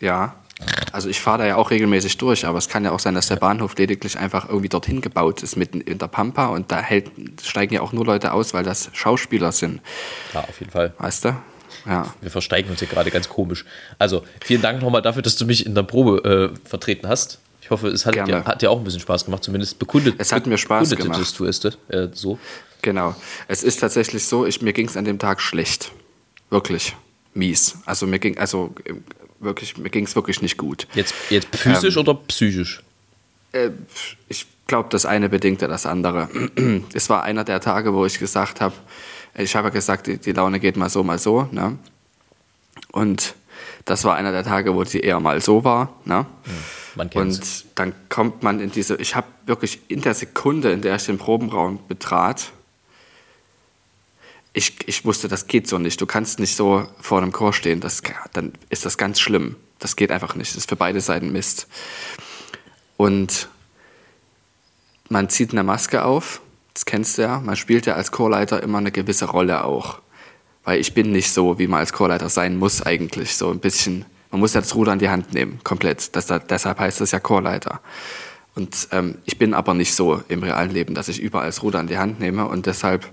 [0.00, 0.34] Ja.
[0.92, 3.28] Also ich fahre da ja auch regelmäßig durch, aber es kann ja auch sein, dass
[3.28, 7.10] der Bahnhof lediglich einfach irgendwie dorthin gebaut ist, mitten in der Pampa und da hält,
[7.42, 9.80] steigen ja auch nur Leute aus, weil das Schauspieler sind.
[10.34, 10.92] Ja, auf jeden Fall.
[10.98, 11.36] Weißt du?
[11.86, 12.12] Ja.
[12.20, 13.64] Wir versteigen uns hier gerade ganz komisch.
[13.98, 17.38] Also, vielen Dank nochmal dafür, dass du mich in der Probe äh, vertreten hast.
[17.62, 20.16] Ich hoffe, es hat dir, hat dir auch ein bisschen Spaß gemacht, zumindest bekundet.
[20.18, 21.38] Es hat mir Spaß gemacht.
[21.38, 22.38] du es äh, so.
[22.82, 23.14] Genau.
[23.46, 25.92] Es ist tatsächlich so, ich, mir ging es an dem Tag schlecht.
[26.50, 26.96] Wirklich.
[27.32, 27.76] Mies.
[27.86, 28.74] Also mir ging, also
[29.40, 30.86] wirklich, mir ging es wirklich nicht gut.
[30.94, 32.02] Jetzt, jetzt physisch Ähm.
[32.02, 32.82] oder psychisch?
[33.52, 33.70] Äh,
[34.28, 36.28] ich glaube, das eine bedingte das andere.
[36.94, 38.74] es war einer der Tage, wo ich gesagt habe,
[39.34, 41.48] ich habe ja gesagt, die, die Laune geht mal so, mal so.
[41.50, 41.78] Ne?
[42.92, 43.34] Und
[43.84, 45.94] das war einer der Tage, wo sie eher mal so war.
[46.04, 46.26] Ne?
[46.94, 47.62] Man kennt's.
[47.62, 51.06] Und dann kommt man in diese, ich habe wirklich in der Sekunde, in der ich
[51.06, 52.52] den Probenraum betrat,
[54.52, 56.00] ich, ich wusste, das geht so nicht.
[56.00, 59.56] Du kannst nicht so vor einem Chor stehen, das, dann ist das ganz schlimm.
[59.78, 60.50] Das geht einfach nicht.
[60.50, 61.66] Das ist für beide Seiten Mist.
[62.96, 63.48] Und
[65.08, 66.40] man zieht eine Maske auf,
[66.74, 67.40] das kennst du ja.
[67.40, 70.00] Man spielt ja als Chorleiter immer eine gewisse Rolle auch.
[70.64, 73.36] Weil ich bin nicht so, wie man als Chorleiter sein muss eigentlich.
[73.36, 76.14] So ein bisschen, man muss ja das Ruder in die Hand nehmen, komplett.
[76.14, 77.80] Das, deshalb heißt es ja Chorleiter.
[78.54, 81.80] Und ähm, ich bin aber nicht so im realen Leben, dass ich überall das Ruder
[81.80, 83.08] in die Hand nehme und deshalb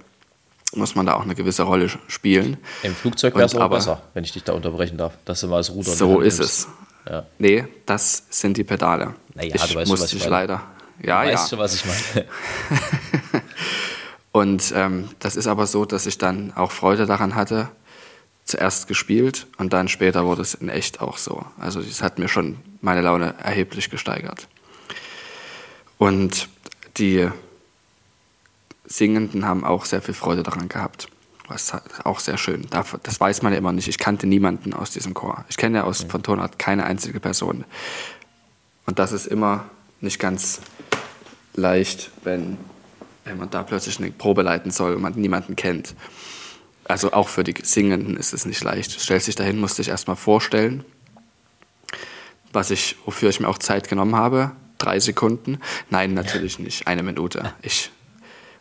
[0.76, 2.58] muss man da auch eine gewisse Rolle spielen.
[2.84, 5.58] Im Flugzeug wäre es aber- besser, wenn ich dich da unterbrechen darf, dass du mal
[5.58, 6.68] das Ruder So ist es.
[7.10, 7.26] Ja.
[7.40, 9.16] Nee, das sind die Pedale.
[9.34, 10.62] Naja, ich du weißt schon, musste was ich leider.
[11.02, 11.50] Ja, weißt ja.
[11.50, 12.28] schon, was ich meine.
[14.34, 17.70] Und ähm, das ist aber so, dass ich dann auch Freude daran hatte,
[18.46, 21.44] zuerst gespielt und dann später wurde es in echt auch so.
[21.60, 24.48] Also es hat mir schon meine Laune erheblich gesteigert.
[25.98, 26.48] Und
[26.98, 27.30] die
[28.88, 31.10] Singenden haben auch sehr viel Freude daran gehabt.
[31.50, 31.71] Was
[32.04, 32.67] auch sehr schön.
[32.69, 33.88] Das weiß man ja immer nicht.
[33.88, 35.45] Ich kannte niemanden aus diesem Chor.
[35.50, 37.63] Ich kenne ja aus von Tonart keine einzige Person.
[38.86, 39.65] Und das ist immer
[40.02, 40.62] nicht ganz
[41.54, 42.58] leicht, wenn,
[43.23, 45.95] wenn man da plötzlich eine Probe leiten soll und man niemanden kennt.
[46.84, 48.91] Also auch für die Singenden ist es nicht leicht.
[49.00, 50.86] Stellst dich dahin, musst dich erstmal vorstellen,
[52.54, 54.52] was ich, wofür ich mir auch Zeit genommen habe.
[54.78, 55.60] Drei Sekunden.
[55.89, 56.88] Nein, natürlich nicht.
[56.88, 57.54] Eine Minute.
[57.62, 57.91] Ich,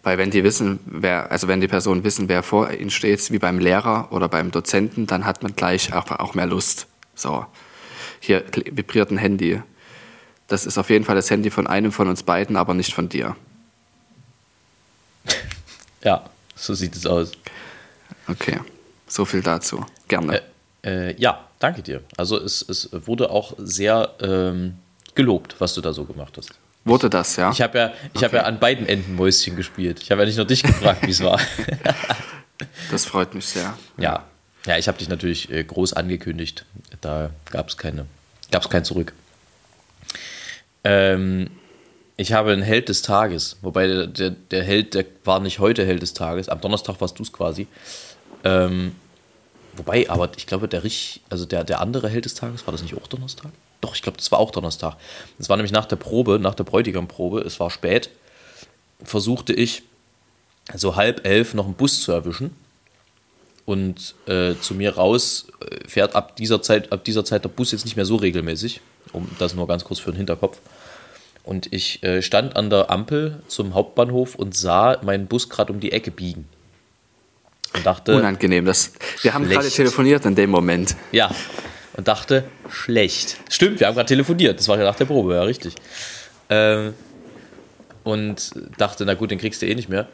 [0.07, 3.40] weil wenn die wissen, wer, also wenn die Personen wissen, wer vor ihnen steht, wie
[3.40, 6.87] beim Lehrer oder beim Dozenten, dann hat man gleich auch, auch mehr Lust.
[7.16, 7.45] So,
[8.21, 9.61] hier vibriert ein Handy.
[10.47, 13.09] Das ist auf jeden Fall das Handy von einem von uns beiden, aber nicht von
[13.09, 13.35] dir.
[16.05, 17.33] Ja, so sieht es aus.
[18.29, 18.61] Okay,
[19.09, 19.85] so viel dazu.
[20.07, 20.40] Gerne.
[20.83, 22.05] Äh, äh, ja, danke dir.
[22.16, 24.77] Also es, es wurde auch sehr ähm,
[25.16, 26.53] gelobt, was du da so gemacht hast.
[26.87, 27.51] Wurde das, ja?
[27.51, 30.01] Ich habe ja, ich hab ja an beiden Enden Mäuschen gespielt.
[30.01, 31.40] Ich habe ja nicht nur dich gefragt, wie es war.
[32.90, 33.77] Das freut mich sehr.
[33.99, 34.25] ja.
[34.64, 36.64] Ja, ich habe dich natürlich äh, groß angekündigt.
[37.01, 38.07] Da gab es keine,
[38.51, 39.12] gab's kein Zurück.
[40.85, 41.51] Ähm,
[42.16, 45.85] ich habe einen Held des Tages, wobei der, der, der Held, der war nicht heute
[45.85, 47.66] Held des Tages, am Donnerstag warst du es quasi.
[48.42, 48.96] Ähm,
[49.77, 52.83] wobei, aber ich glaube, der, Rich, also der, der andere Held des Tages, war das
[52.83, 53.53] nicht auch Donnerstag?
[53.80, 54.96] Doch, ich glaube, das war auch Donnerstag.
[55.38, 58.10] Das war nämlich nach der Probe, nach der Bräutigam-Probe, es war spät,
[59.02, 59.82] versuchte ich
[60.74, 62.50] so halb elf noch einen Bus zu erwischen.
[63.64, 67.72] Und äh, zu mir raus äh, fährt ab dieser, Zeit, ab dieser Zeit der Bus
[67.72, 68.80] jetzt nicht mehr so regelmäßig.
[69.12, 70.60] Um das nur ganz kurz für den Hinterkopf.
[71.42, 75.80] Und ich äh, stand an der Ampel zum Hauptbahnhof und sah meinen Bus gerade um
[75.80, 76.48] die Ecke biegen.
[77.74, 78.16] Und dachte.
[78.16, 78.64] Unangenehm.
[78.64, 80.96] Das, wir haben gerade telefoniert in dem Moment.
[81.12, 81.30] Ja.
[81.96, 83.38] Und dachte, schlecht.
[83.48, 84.59] Stimmt, wir haben gerade telefoniert.
[84.59, 85.74] Das war ja nach der Probe, ja, richtig.
[86.50, 86.94] Ähm,
[88.04, 90.06] und dachte, na gut, den kriegst du eh nicht mehr.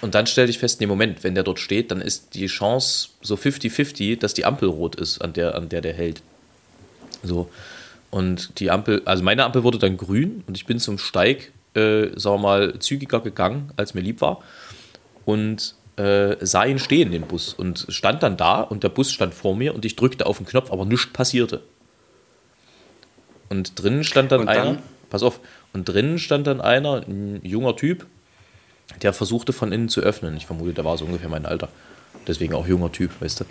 [0.00, 3.10] Und dann stellte ich fest, nee, Moment, wenn der dort steht, dann ist die Chance
[3.20, 6.22] so 50-50, dass die Ampel rot ist, an der, an der der hält.
[7.22, 7.48] So.
[8.10, 12.08] Und die Ampel, also meine Ampel wurde dann grün und ich bin zum Steig, äh,
[12.16, 14.42] sagen wir mal, zügiger gegangen, als mir lieb war.
[15.24, 17.52] Und äh, sah ihn stehen, den Bus.
[17.52, 20.46] Und stand dann da und der Bus stand vor mir und ich drückte auf den
[20.46, 21.60] Knopf, aber nichts passierte.
[23.50, 24.78] Und drinnen stand dann, dann einer,
[25.10, 25.40] pass auf,
[25.72, 28.06] und drinnen stand dann einer, ein junger Typ,
[29.02, 30.36] der versuchte von innen zu öffnen.
[30.36, 31.68] Ich vermute, der war so ungefähr mein Alter.
[32.26, 33.44] Deswegen auch junger Typ, weißt du.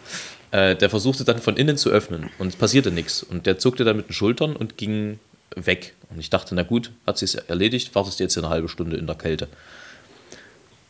[0.51, 3.21] Äh, der versuchte dann von innen zu öffnen und es passierte nichts.
[3.21, 5.19] Und der zuckte dann mit den Schultern und ging
[5.55, 5.93] weg.
[6.09, 9.15] Und ich dachte, na gut, hat sich erledigt, wartest jetzt eine halbe Stunde in der
[9.15, 9.47] Kälte.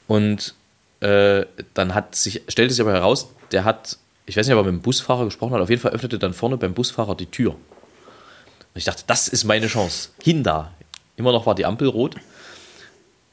[0.07, 0.53] Und
[1.01, 4.71] äh, dann hat sich, stellte sich aber heraus, der hat, ich weiß nicht, ob er
[4.71, 7.51] mit dem Busfahrer gesprochen hat, auf jeden Fall öffnete dann vorne beim Busfahrer die Tür.
[7.51, 10.09] Und ich dachte, das ist meine Chance.
[10.21, 10.73] Hin da.
[11.15, 12.15] Immer noch war die Ampel rot.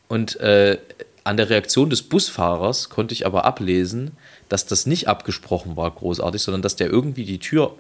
[0.09, 0.79] Und äh,
[1.25, 4.13] an der Reaktion des Busfahrers konnte ich aber ablesen,
[4.49, 7.75] dass das nicht abgesprochen war, großartig, sondern dass der irgendwie die Tür,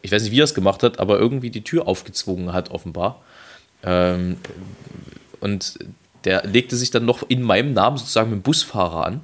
[0.00, 3.20] ich weiß nicht, wie er es gemacht hat, aber irgendwie die Tür aufgezwungen hat, offenbar.
[3.82, 4.36] Ähm,
[5.40, 5.78] und
[6.24, 9.20] der legte sich dann noch in meinem Namen sozusagen mit dem Busfahrer an,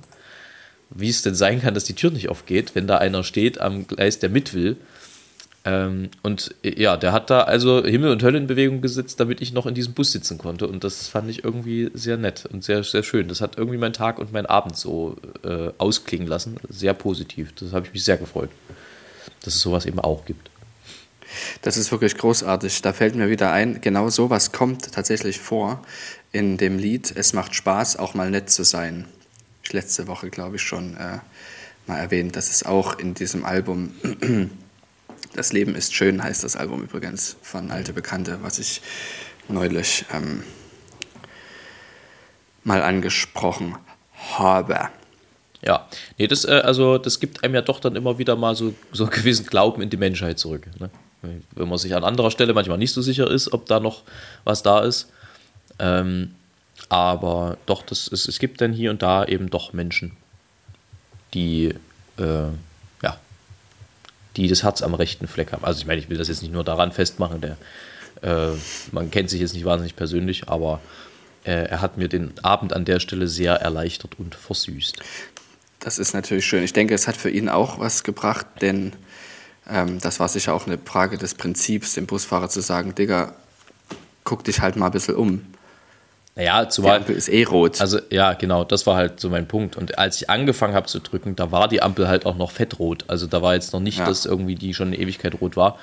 [0.91, 3.87] wie es denn sein kann, dass die Tür nicht aufgeht, wenn da einer steht am
[3.87, 4.77] Gleis, der mit will.
[5.65, 9.53] Ähm, und ja, der hat da also Himmel und Hölle in Bewegung gesetzt, damit ich
[9.53, 10.67] noch in diesem Bus sitzen konnte.
[10.67, 13.29] Und das fand ich irgendwie sehr nett und sehr, sehr schön.
[13.29, 16.57] Das hat irgendwie meinen Tag und meinen Abend so äh, ausklingen lassen.
[16.69, 17.53] Sehr positiv.
[17.55, 18.51] Das habe ich mich sehr gefreut,
[19.43, 20.51] dass es sowas eben auch gibt.
[21.63, 22.83] Das ist wirklich großartig.
[22.83, 25.83] Da fällt mir wieder ein, genau sowas kommt tatsächlich vor
[26.33, 29.07] in dem Lied Es macht Spaß, auch mal nett zu sein.
[29.63, 31.19] Ich letzte Woche, glaube ich, schon äh,
[31.87, 32.37] mal erwähnt.
[32.37, 33.95] Das ist auch in diesem Album
[35.33, 38.83] Das Leben ist schön heißt das Album übrigens von Alte Bekannte, was ich
[39.49, 40.43] neulich ähm,
[42.65, 43.77] mal angesprochen
[44.35, 44.89] habe.
[45.63, 45.89] Ja,
[46.19, 49.05] nee, das, äh, also, das gibt einem ja doch dann immer wieder mal so, so
[49.05, 50.67] einen gewissen Glauben in die Menschheit zurück.
[50.81, 50.91] Ne?
[51.23, 54.03] Wenn man sich an anderer Stelle manchmal nicht so sicher ist, ob da noch
[54.45, 55.11] was da ist.
[55.79, 56.35] Ähm,
[56.89, 60.17] aber doch, das, es, es gibt dann hier und da eben doch Menschen,
[61.35, 61.75] die
[62.17, 62.49] äh,
[64.37, 65.65] die das Herz am rechten Fleck haben.
[65.65, 67.57] Also ich meine, ich will das jetzt nicht nur daran festmachen, der,
[68.23, 68.57] äh,
[68.93, 70.81] man kennt sich jetzt nicht wahnsinnig persönlich, aber
[71.45, 74.99] äh, er hat mir den Abend an der Stelle sehr erleichtert und versüßt.
[75.81, 76.63] Das ist natürlich schön.
[76.63, 78.93] Ich denke, es hat für ihn auch was gebracht, denn
[79.71, 83.35] ähm, das war sicher auch eine Frage des Prinzips, dem Busfahrer zu sagen, Digga,
[84.25, 85.47] guck dich halt mal ein bisschen um.
[86.37, 86.93] Naja, zumal.
[86.93, 87.81] Die Ampel ist eh rot.
[87.81, 89.77] Also, ja, genau, das war halt so mein Punkt.
[89.77, 93.05] Und als ich angefangen habe zu drücken, da war die Ampel halt auch noch fettrot.
[93.09, 94.07] Also, da war jetzt noch nicht, ja.
[94.07, 95.79] dass irgendwie die schon eine Ewigkeit rot war.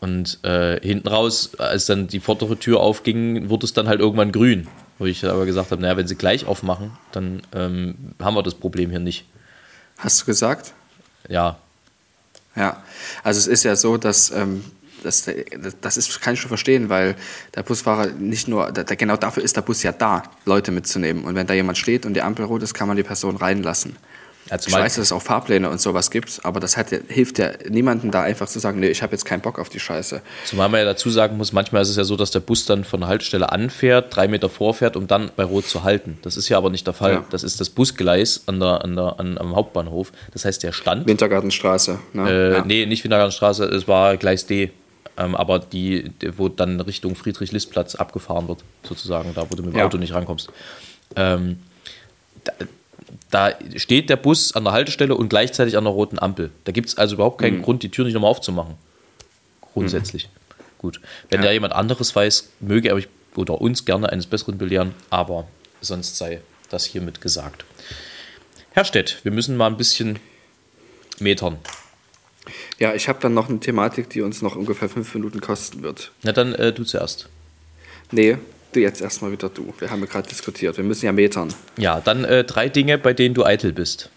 [0.00, 4.30] Und äh, hinten raus, als dann die vordere Tür aufging, wurde es dann halt irgendwann
[4.30, 4.68] grün.
[4.98, 8.54] Wo ich aber gesagt habe, naja, wenn sie gleich aufmachen, dann ähm, haben wir das
[8.54, 9.24] Problem hier nicht.
[9.96, 10.74] Hast du gesagt?
[11.28, 11.58] Ja.
[12.56, 12.82] Ja,
[13.22, 14.64] also es ist ja so, dass ähm,
[15.02, 15.30] das,
[15.80, 17.16] das ist, kann ich schon verstehen, weil
[17.54, 21.24] der Busfahrer nicht nur, der, genau dafür ist der Bus ja da, Leute mitzunehmen.
[21.24, 23.96] Und wenn da jemand steht und die Ampel rot ist, kann man die Person reinlassen.
[24.50, 27.50] Ja, ich weiß, dass es auch Fahrpläne und sowas gibt, aber das hat, hilft ja
[27.68, 30.22] niemandem da einfach zu sagen, nee, ich habe jetzt keinen Bock auf die Scheiße.
[30.44, 32.84] Zumal man ja dazu sagen muss, manchmal ist es ja so, dass der Bus dann
[32.84, 36.18] von der Haltestelle anfährt, drei Meter vorfährt, um dann bei Rot zu halten.
[36.22, 37.12] Das ist ja aber nicht der Fall.
[37.12, 37.24] Ja.
[37.30, 40.12] Das ist das Busgleis an der, an der, an, am Hauptbahnhof.
[40.32, 41.06] Das heißt, der stand.
[41.06, 41.98] Wintergartenstraße.
[42.12, 42.30] Ne?
[42.30, 42.64] Äh, ja.
[42.64, 44.70] Nee, nicht Wintergartenstraße, es war Gleis D
[45.18, 49.80] ähm, aber die, wo dann Richtung Friedrich-List-Platz abgefahren wird, sozusagen, da wo du mit dem.
[49.80, 50.48] Auto nicht rankommst.
[51.16, 51.58] Ähm,
[53.30, 56.50] da, steht der Bus an der Haltestelle und gleichzeitig an der roten Ampel.
[56.64, 57.62] Da gibt es also überhaupt keinen mhm.
[57.62, 58.74] Grund, die Tür nicht nochmal aufzumachen.
[59.60, 60.24] Grundsätzlich.
[60.28, 60.62] Mhm.
[60.78, 61.00] Gut.
[61.28, 61.46] Wenn ja.
[61.46, 63.00] da jemand anderes weiß, möge er
[63.36, 65.46] oder uns gerne eines Besseren belehren, aber
[65.80, 67.64] sonst sei das hiermit gesagt.
[68.70, 70.18] Herr Stett, wir müssen mal ein bisschen
[71.18, 71.58] metern.
[72.78, 76.12] Ja, ich habe dann noch eine Thematik, die uns noch ungefähr fünf Minuten kosten wird.
[76.22, 77.28] Na dann äh, du zuerst.
[78.10, 78.38] Nee,
[78.72, 79.72] du jetzt erstmal wieder du.
[79.78, 80.76] Wir haben ja gerade diskutiert.
[80.76, 81.52] Wir müssen ja metern.
[81.76, 84.10] Ja, dann äh, drei Dinge, bei denen du eitel bist.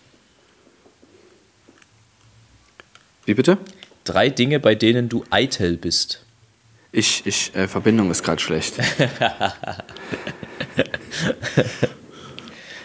[3.25, 3.57] Wie bitte?
[4.03, 6.23] Drei Dinge, bei denen du eitel bist.
[6.91, 8.75] Ich, ich, äh, Verbindung ist gerade schlecht.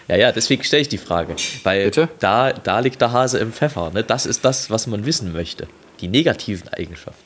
[0.07, 1.35] Ja, ja, deswegen stelle ich die Frage.
[1.63, 2.07] Weil Bitte?
[2.19, 3.91] Da, da liegt der Hase im Pfeffer.
[3.91, 4.03] Ne?
[4.03, 5.67] Das ist das, was man wissen möchte.
[5.99, 7.21] Die negativen Eigenschaften.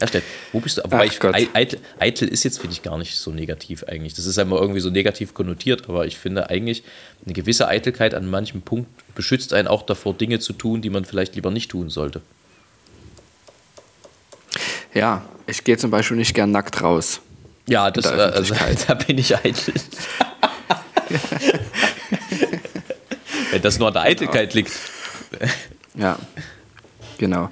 [0.00, 0.82] Ja, Steff, wo bist du?
[0.90, 4.14] Ach ich, eitel, eitel ist jetzt, finde ich, gar nicht so negativ eigentlich.
[4.14, 6.82] Das ist einmal irgendwie so negativ konnotiert, aber ich finde eigentlich,
[7.24, 11.04] eine gewisse Eitelkeit an manchem Punkt beschützt einen auch davor, Dinge zu tun, die man
[11.04, 12.22] vielleicht lieber nicht tun sollte.
[14.94, 17.20] Ja, ich gehe zum Beispiel nicht gern nackt raus.
[17.68, 18.54] Ja, das, äh, also,
[18.86, 19.74] da bin ich eitel.
[23.50, 24.72] Wenn das nur an der Eitelkeit liegt.
[25.94, 26.18] Ja,
[27.18, 27.50] genau.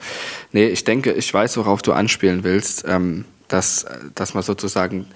[0.52, 5.06] Nee, ich denke, ich weiß, worauf du anspielen willst, ähm, dass, dass man sozusagen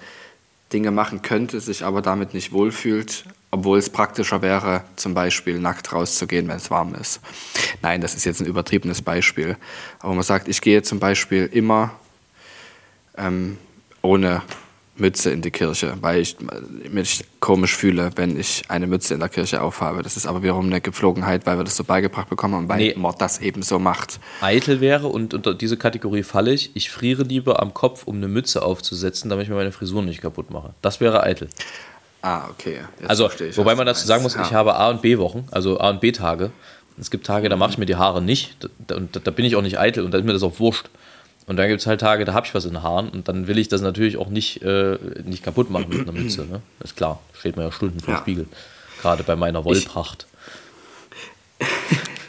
[0.71, 5.93] Dinge machen könnte, sich aber damit nicht wohlfühlt, obwohl es praktischer wäre, zum Beispiel nackt
[5.93, 7.21] rauszugehen, wenn es warm ist.
[7.81, 9.57] Nein, das ist jetzt ein übertriebenes Beispiel.
[9.99, 11.91] Aber man sagt, ich gehe zum Beispiel immer
[13.15, 13.57] ähm,
[14.01, 14.41] ohne
[14.95, 16.37] Mütze in die Kirche, weil ich
[16.91, 20.03] mich komisch fühle, wenn ich eine Mütze in der Kirche aufhabe.
[20.03, 22.93] Das ist aber wiederum eine Gepflogenheit, weil wir das so beigebracht bekommen und weil Nee.
[22.95, 24.19] Mord das eben so macht.
[24.41, 28.27] eitel wäre und unter diese Kategorie falle ich, ich friere lieber am Kopf, um eine
[28.27, 30.75] Mütze aufzusetzen, damit ich mir meine Frisur nicht kaputt mache.
[30.83, 31.49] Das wäre eitel.
[32.21, 32.77] Ah, okay.
[32.99, 34.49] Jetzt Also, ich, wobei man dazu sagen muss, meinst.
[34.49, 34.59] ich Ja.
[34.59, 36.51] habe A- und B-Wochen, also A- und B-Tage.
[36.99, 39.55] Es gibt Tage, da mache ich mir die Haare nicht da- da, da bin ich
[39.55, 40.89] auch nicht eitel und da ist mir das auch wurscht.
[41.45, 43.47] Und dann gibt es halt Tage, da habe ich was in den Haaren und dann
[43.47, 46.45] will ich das natürlich auch nicht, äh, nicht kaputt machen mit einer Mütze.
[46.45, 46.61] Ne?
[46.83, 48.21] Ist klar, steht man ja Stunden vor dem Ja.
[48.21, 48.47] Spiegel.
[49.01, 50.27] Gerade bei meiner Wollpracht.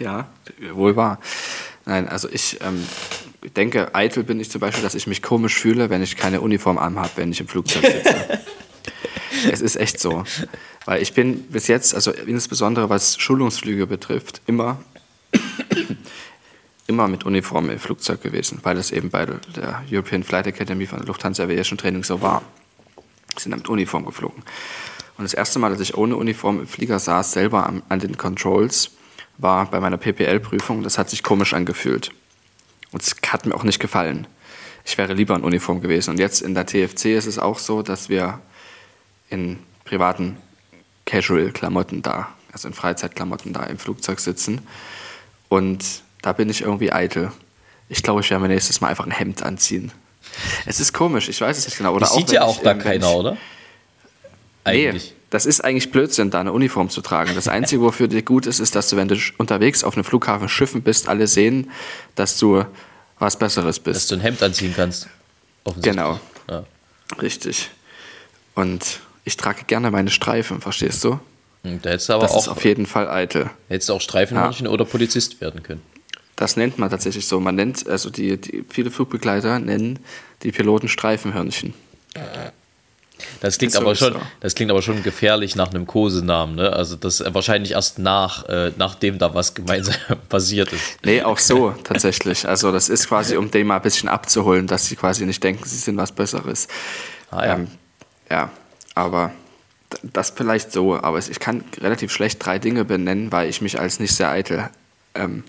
[0.00, 0.28] Ja,
[0.72, 1.20] wohl wahr.
[1.86, 2.84] Nein, also ich ähm,
[3.56, 6.78] denke, eitel bin ich zum Beispiel, dass ich mich komisch fühle, wenn ich keine Uniform
[6.78, 8.40] anhabe, wenn ich im Flugzeug sitze.
[9.52, 10.24] es ist echt so.
[10.84, 14.82] Weil ich bin bis jetzt, also insbesondere was Schulungsflüge betrifft, immer,
[16.86, 20.98] immer mit Uniform im Flugzeug gewesen, weil es eben bei der European Flight Academy von
[20.98, 22.42] der Lufthansa Aviation Training so war.
[23.36, 24.42] Sind da mit Uniform geflogen.
[25.16, 28.16] Und das erste Mal, dass ich ohne Uniform im Flieger saß, selber am, an den
[28.16, 28.90] Controls,
[29.38, 30.82] war bei meiner PPL-Prüfung.
[30.82, 32.10] Das hat sich komisch angefühlt.
[32.92, 34.26] Und es hat mir auch nicht gefallen.
[34.84, 36.10] Ich wäre lieber in Uniform gewesen.
[36.10, 38.40] Und jetzt in der TFC ist es auch so, dass wir
[39.30, 40.36] in privaten
[41.06, 44.60] Casual-Klamotten da, also in Freizeitklamotten da im Flugzeug sitzen.
[45.48, 47.30] Und da bin ich irgendwie eitel.
[47.88, 49.92] Ich glaube, ich werde mir nächstes Mal einfach ein Hemd anziehen.
[50.64, 51.92] Es ist komisch, ich weiß es nicht genau.
[51.92, 53.36] Oder Das sieht wenn ja ich, auch da ähm, keiner, ich, oder?
[54.66, 55.14] Nee, Eigentlich.
[55.28, 57.32] das ist eigentlich Blödsinn, da eine Uniform zu tragen.
[57.34, 60.48] Das Einzige, wofür dir gut ist, ist, dass du, wenn du unterwegs auf einem Flughafen
[60.48, 61.70] Schiffen bist, alle sehen,
[62.14, 62.64] dass du
[63.18, 64.10] was Besseres Dass bist.
[64.10, 65.08] du ein Hemd anziehen kannst.
[65.82, 66.18] Genau.
[66.48, 66.64] Ja.
[67.20, 67.70] Richtig.
[68.54, 71.20] Und ich trage gerne meine Streifen, verstehst du?
[71.62, 73.50] Und da hättest du aber Das ist auch, auf jeden Fall eitel.
[73.68, 75.82] hättest du auch Streifenhörnchen oder Polizist werden können.
[76.36, 77.38] Das nennt man tatsächlich so.
[77.40, 80.00] Man nennt, also die, die viele Flugbegleiter nennen
[80.42, 81.74] die Piloten Streifenhörnchen.
[83.40, 84.20] Das klingt, So aber schon, so.
[84.40, 86.72] das klingt aber schon gefährlich nach einem Kosenamen, ne?
[86.72, 89.94] Also das äh, wahrscheinlich erst nach, äh, nachdem da was gemeinsam
[90.28, 90.98] passiert ist.
[91.04, 92.46] Nee, auch so tatsächlich.
[92.46, 95.64] Also das ist quasi, um den mal ein bisschen abzuholen, dass sie quasi nicht denken,
[95.64, 96.66] sie sind was Besseres.
[97.30, 97.54] Ah, ja.
[97.54, 97.68] ähm,
[98.30, 98.50] ja
[98.94, 99.32] aber
[100.02, 100.94] das vielleicht so.
[100.94, 104.70] Aber ich kann relativ schlecht drei Dinge benennen, weil ich mich als nicht sehr eitel
[105.14, 105.44] ähm,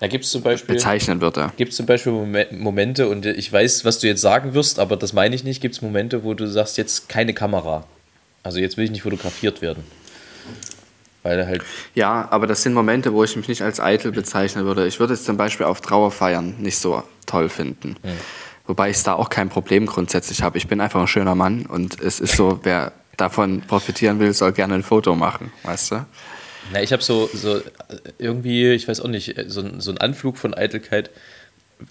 [0.00, 1.52] Da gibt es zum Beispiel, bezeichnen würde.
[1.56, 5.12] gibt's zum Beispiel Momen- Momente, und ich weiß, was du jetzt sagen wirst, aber das
[5.12, 7.84] meine ich nicht, gibt es Momente, wo du sagst, jetzt keine Kamera.
[8.42, 9.84] Also jetzt will ich nicht fotografiert werden.
[11.22, 11.62] Weil halt,
[11.94, 14.86] Ja, aber das sind Momente, wo ich mich nicht als eitel bezeichnen würde.
[14.86, 17.96] Ich würde es zum Beispiel auf Trauerfeiern nicht so toll finden.
[18.66, 20.58] Wobei ich da auch kein Problem grundsätzlich habe.
[20.58, 24.52] Ich bin einfach ein schöner Mann und es ist so, wer davon profitieren will, soll
[24.52, 26.06] gerne ein Foto machen, weißt du?
[26.72, 27.62] Na, ich habe so, so äh,
[28.18, 31.10] irgendwie, ich weiß auch nicht, äh, so, so einen Anflug von Eitelkeit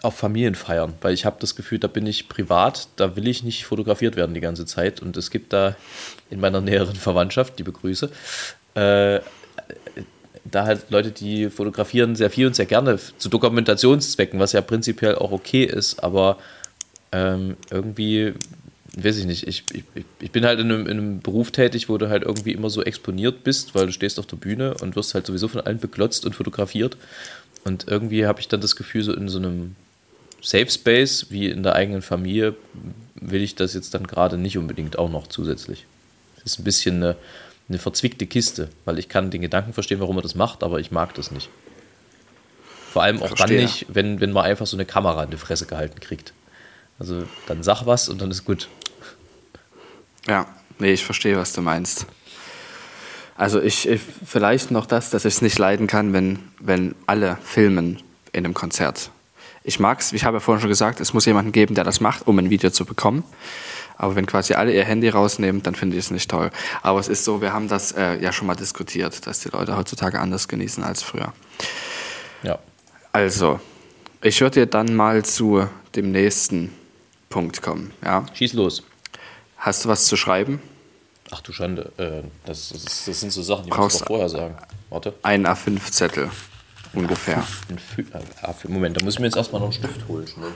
[0.02, 3.66] auf Familienfeiern, weil ich habe das Gefühl, da bin ich privat, da will ich nicht
[3.66, 5.02] fotografiert werden die ganze Zeit.
[5.02, 5.76] Und es gibt da
[6.30, 8.10] in meiner näheren Verwandtschaft, die begrüße,
[8.76, 9.20] äh,
[10.46, 15.16] da halt Leute, die fotografieren sehr viel und sehr gerne zu Dokumentationszwecken, was ja prinzipiell
[15.16, 16.38] auch okay ist, aber
[17.12, 18.34] ähm, irgendwie,
[18.96, 19.84] weiß ich nicht, ich, ich,
[20.20, 22.84] ich bin halt in einem, in einem Beruf tätig, wo du halt irgendwie immer so
[22.84, 26.26] exponiert bist, weil du stehst auf der Bühne und wirst halt sowieso von allen beglotzt
[26.26, 26.98] und fotografiert.
[27.64, 29.76] Und irgendwie habe ich dann das Gefühl, so in so einem
[30.42, 32.56] Safe Space wie in der eigenen Familie
[33.16, 35.86] will ich das jetzt dann gerade nicht unbedingt auch noch zusätzlich.
[36.38, 37.16] Es ist ein bisschen eine,
[37.70, 40.92] eine verzwickte Kiste, weil ich kann den Gedanken verstehen, warum er das macht, aber ich
[40.92, 41.50] mag das nicht.
[42.92, 45.66] Vor allem auch dann nicht, wenn, wenn man einfach so eine Kamera in die Fresse
[45.66, 46.34] gehalten kriegt.
[47.00, 48.68] Also dann sag was und dann ist gut.
[50.28, 50.46] Ja,
[50.80, 52.06] nee, ich verstehe, was du meinst.
[53.36, 57.38] Also ich, ich vielleicht noch das, dass ich es nicht leiden kann, wenn, wenn alle
[57.44, 59.10] filmen in einem Konzert.
[59.64, 62.00] Ich mag es, ich habe ja vorhin schon gesagt, es muss jemanden geben, der das
[62.00, 63.24] macht, um ein Video zu bekommen.
[63.98, 66.52] Aber wenn quasi alle ihr Handy rausnehmen, dann finde ich es nicht toll.
[66.82, 69.78] Aber es ist so, wir haben das äh, ja schon mal diskutiert, dass die Leute
[69.78, 71.34] heutzutage anders genießen als früher.
[72.42, 72.60] Ja.
[73.12, 73.60] Also,
[74.22, 76.74] ich würde dir dann mal zu dem nächsten
[77.30, 77.94] Punkt kommen.
[78.04, 78.26] Ja?
[78.34, 78.84] Schieß los.
[79.64, 80.62] Hast du was zu schreiben?
[81.32, 84.28] Ach du Schande, äh, das, das, das sind so Sachen, die Brauchst du doch vorher
[84.28, 84.58] sagen.
[84.90, 85.14] Warte.
[85.24, 86.30] Ein A5-Zettel
[86.92, 87.42] ungefähr.
[87.70, 90.06] Ein Fü- äh, ah, für- Moment, da muss ich mir jetzt erstmal noch einen Stift
[90.10, 90.28] holen.
[90.28, 90.52] Schnell.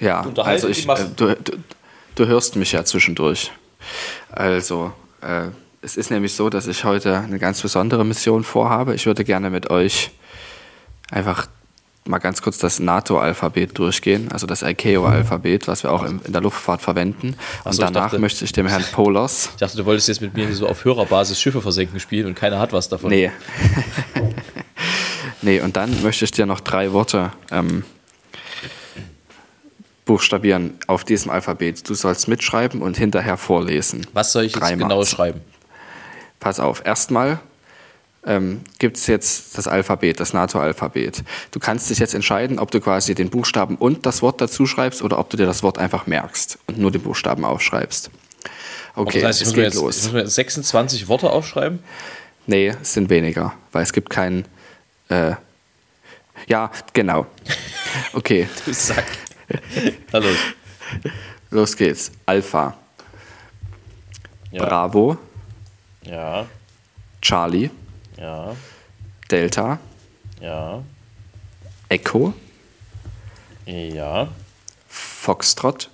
[0.00, 1.52] Ja, also ich, äh, du, du,
[2.14, 3.50] du hörst mich ja zwischendurch.
[4.30, 5.46] Also, äh,
[5.80, 8.94] es ist nämlich so, dass ich heute eine ganz besondere Mission vorhabe.
[8.94, 10.10] Ich würde gerne mit euch
[11.10, 11.46] einfach
[12.08, 16.40] mal ganz kurz das NATO-Alphabet durchgehen, also das ICAO-Alphabet, was wir auch im, in der
[16.42, 17.36] Luftfahrt verwenden.
[17.64, 20.20] Und so, ich danach dachte- möchte ich dem Herrn Polos Ich dachte, du wolltest jetzt
[20.20, 23.10] mit mir so auf Hörerbasis Schiffe versenken spielen und keiner hat was davon.
[23.10, 23.30] Nee.
[25.42, 27.84] nee, und dann möchte ich dir noch drei Worte ähm,
[30.04, 31.88] buchstabieren auf diesem Alphabet.
[31.88, 34.06] Du sollst mitschreiben und hinterher vorlesen.
[34.12, 35.40] Was soll ich jetzt genau schreiben?
[36.38, 37.40] Pass auf, erstmal
[38.26, 41.22] ähm, gibt es jetzt das Alphabet, das NATO-Alphabet.
[41.52, 45.00] Du kannst dich jetzt entscheiden, ob du quasi den Buchstaben und das Wort dazu schreibst
[45.02, 48.10] oder ob du dir das Wort einfach merkst und nur den Buchstaben aufschreibst.
[48.94, 49.96] Okay, das heißt, ich es muss, jetzt, los.
[49.98, 51.78] ich muss mir jetzt 26 Worte aufschreiben.
[52.46, 54.44] Nee, es sind weniger, weil es gibt keinen.
[55.08, 55.32] Äh,
[56.48, 57.26] ja, genau.
[58.12, 59.06] Okay, Du Sack.
[60.12, 60.28] Hallo.
[61.50, 62.10] los geht's.
[62.26, 62.76] Alpha,
[64.50, 64.64] Ja.
[64.64, 65.16] Bravo,
[66.02, 66.46] Ja,
[67.22, 67.70] Charlie,
[68.16, 68.56] ja,
[69.30, 69.78] Delta,
[70.40, 70.82] ja,
[71.88, 72.32] Echo,
[73.66, 74.28] ja,
[74.88, 75.90] Foxtrot,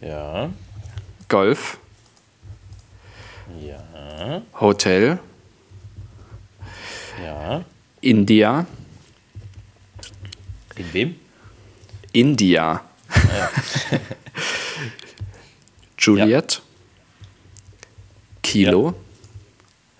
[0.00, 0.50] ja,
[1.28, 1.78] Golf,
[3.60, 5.18] ja, Hotel,
[7.22, 7.64] ja.
[8.00, 8.66] India,
[10.76, 11.14] In wem?
[12.12, 12.82] India,
[15.98, 16.62] Juliet,
[18.42, 18.94] Kilo,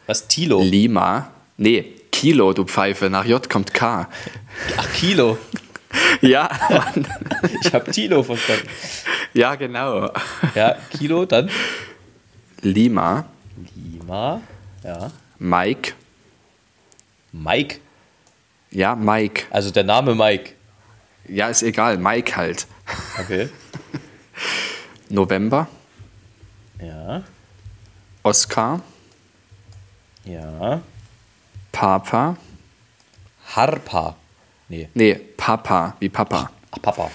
[0.06, 0.26] Was?
[0.28, 0.62] Tilo?
[0.62, 4.08] Lima, nee, Kilo, du Pfeife, nach J kommt K.
[4.76, 5.38] Ach, Kilo.
[6.22, 7.06] Ja, Mann.
[7.60, 8.66] Ich habe Tilo verstanden.
[9.34, 10.10] ja, genau.
[10.54, 11.50] Ja, Kilo, dann
[12.62, 13.26] Lima,
[13.74, 14.40] Lima.
[14.82, 15.10] Ja.
[15.38, 15.92] Mike,
[17.30, 17.80] Mike.
[18.70, 19.44] ja, Mike.
[19.50, 20.52] Also der Name Mike.
[21.28, 22.66] Ja, ist egal, Mike halt.
[23.20, 23.50] Okay.
[25.10, 25.68] November,
[26.80, 27.22] Ja.
[28.22, 28.80] Oscar,
[30.24, 30.80] Ja.
[31.72, 32.36] Papa,
[33.54, 34.16] Harpa.
[34.68, 34.88] Nee.
[34.94, 36.50] nee, Papa, wie Papa.
[36.70, 37.10] Ach, Papa.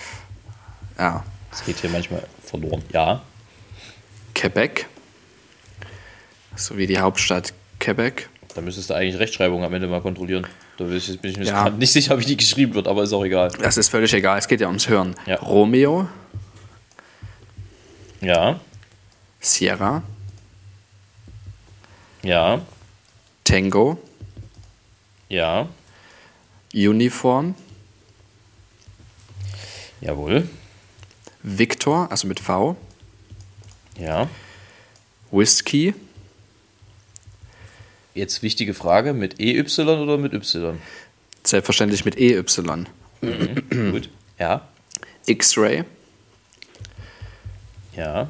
[0.97, 2.83] Ja, Das geht hier manchmal verloren.
[2.91, 3.21] Ja.
[4.35, 4.87] Quebec,
[6.55, 8.29] so wie die Hauptstadt Quebec.
[8.53, 10.45] Da müsstest du eigentlich Rechtschreibung am Ende mal kontrollieren.
[10.77, 11.69] Da bin ich, bin ich mir Ja.
[11.69, 13.49] nicht sicher, wie die geschrieben wird, aber ist auch egal.
[13.59, 15.15] Das ist völlig egal, es geht ja ums Hören.
[15.25, 15.35] Ja.
[15.37, 16.07] Romeo,
[18.21, 18.59] Ja.
[19.39, 20.01] Sierra,
[22.23, 22.61] Ja.
[23.47, 23.97] Tango,
[25.29, 25.69] Ja.
[26.73, 27.55] Uniform,
[30.01, 30.49] Jawohl.
[31.43, 32.75] Victor, also mit V,
[33.97, 34.29] Ja.
[35.31, 35.93] Whisky,
[38.13, 40.77] Jetzt wichtige Frage: mit EY oder mit Y?
[41.45, 42.43] selbstverständlich mit EY,
[43.91, 44.09] Gut.
[44.37, 44.67] Ja.
[45.25, 45.85] X-Ray,
[47.95, 48.29] Ja.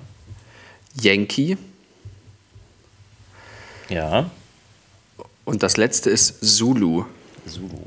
[1.01, 1.57] Yankee
[3.89, 4.29] Ja.
[5.47, 7.05] Und das letzte ist Zulu.
[7.47, 7.79] Zulu.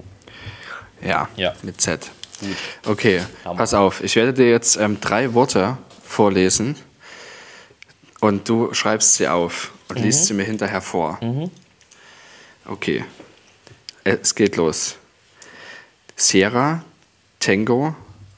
[1.03, 1.53] Ja, Ja.
[1.63, 2.11] mit Z.
[2.41, 2.57] Gut.
[2.87, 3.57] Okay, Hammer.
[3.59, 4.03] pass auf.
[4.03, 6.75] Ich werde dir jetzt ähm, drei Worte vorlesen
[8.21, 10.05] und du schreibst sie auf und Mhm.
[10.05, 11.19] liest sie mir hinterher vor.
[12.67, 13.05] Okay,
[14.05, 14.97] es geht los.
[16.17, 16.83] Sierra,
[17.41, 17.95] Tango,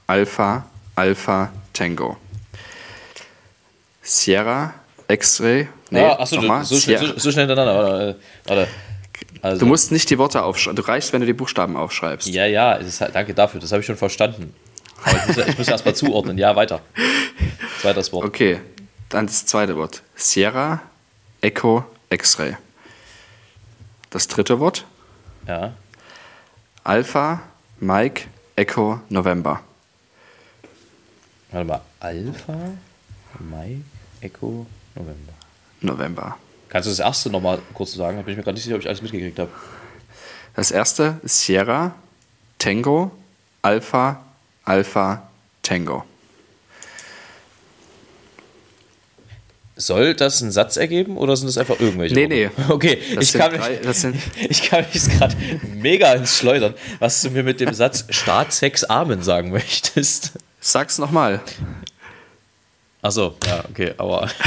[0.08, 2.16] Alpha, Alpha, Tango.
[4.02, 4.74] Sierra,
[5.08, 5.68] X-Ray.
[5.90, 7.84] Nee, ah, achso, so, so, so schnell hintereinander.
[7.84, 8.68] Warte, warte.
[9.42, 10.76] Also, Du musst nicht die Worte aufschreiben.
[10.76, 12.28] Du reichst, wenn du die Buchstaben aufschreibst.
[12.28, 14.54] ja, ja, halt, danke dafür, das habe ich schon verstanden.
[15.04, 16.38] Aber ich muss, ich muss erst mal zuordnen.
[16.38, 16.80] Ja, weiter.
[17.80, 18.24] Zweites Wort.
[18.24, 18.60] Okay,
[19.08, 20.02] dann das zweite Wort.
[20.14, 20.80] Sierra,
[21.40, 22.56] Echo, X-Ray.
[24.10, 24.84] Das dritte Wort.
[25.48, 25.74] Ja.
[26.84, 27.42] Alpha,
[27.80, 29.60] Mike, Echo, November.
[31.50, 31.80] Warte mal.
[31.98, 32.54] Alpha,
[33.40, 33.78] Mai,
[34.20, 35.32] Echo, November.
[35.80, 36.36] November.
[36.72, 38.16] Kannst du das erste nochmal kurz sagen?
[38.16, 39.50] Da bin ich mir gerade nicht sicher, ob ich alles mitgekriegt habe.
[40.56, 41.94] Das erste Sierra,
[42.58, 43.10] Tango,
[43.60, 44.24] Alpha,
[44.64, 45.28] Alpha,
[45.62, 46.02] Tango.
[49.76, 52.14] Soll das einen Satz ergeben oder sind das einfach irgendwelche?
[52.14, 52.62] Nee, Worte?
[52.62, 52.64] nee.
[52.72, 54.04] Okay, ich kann, drei- mich,
[54.50, 55.36] ich kann mich gerade
[55.74, 60.32] mega ins Schleudern, was du mir mit dem Satz Staat, Sex, Amen sagen möchtest.
[60.58, 61.42] Sag's nochmal.
[63.02, 64.30] Achso, ja, okay, aber.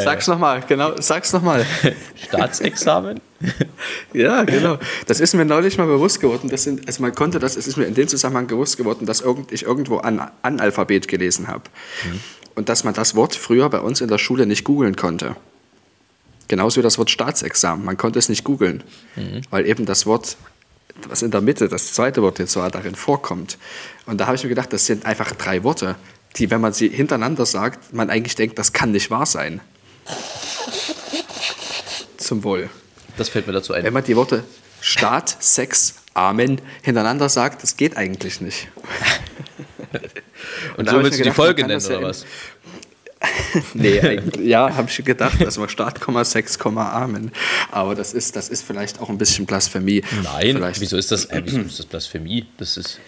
[0.00, 1.64] Sag's nochmal, genau, sag's nochmal.
[2.16, 3.20] Staatsexamen?
[4.12, 4.78] Ja, genau.
[5.06, 6.50] Das ist mir neulich mal bewusst geworden.
[6.50, 9.22] Das sind, also man konnte das, es ist mir in dem Zusammenhang bewusst geworden, dass
[9.22, 11.62] irgend, ich irgendwo an Analphabet gelesen habe.
[12.54, 15.36] Und dass man das Wort früher bei uns in der Schule nicht googeln konnte.
[16.48, 17.84] Genauso wie das Wort Staatsexamen.
[17.84, 18.82] Man konnte es nicht googeln,
[19.50, 20.36] weil eben das Wort,
[21.08, 23.58] was in der Mitte, das zweite Wort jetzt war, darin vorkommt.
[24.06, 25.96] Und da habe ich mir gedacht, das sind einfach drei Worte,
[26.36, 29.60] die, wenn man sie hintereinander sagt, man eigentlich denkt, das kann nicht wahr sein.
[32.16, 32.68] Zum Wohl.
[33.16, 33.92] Das fällt mir dazu Wenn ein.
[33.92, 34.44] man die Worte
[34.80, 38.68] Staat, Sex, Amen hintereinander sagt, das geht eigentlich nicht.
[40.76, 42.24] Und da so willst du die Folge nennen, ja oder was?
[43.74, 47.32] Nee, ja, habe ich gedacht, dass man Staat, Sex, Amen.
[47.70, 50.02] Aber das ist, das ist vielleicht auch ein bisschen Blasphemie.
[50.22, 50.80] Nein, vielleicht.
[50.80, 52.46] wieso ist das, äh, wieso ist das Blasphemie?
[52.58, 53.00] Das ist.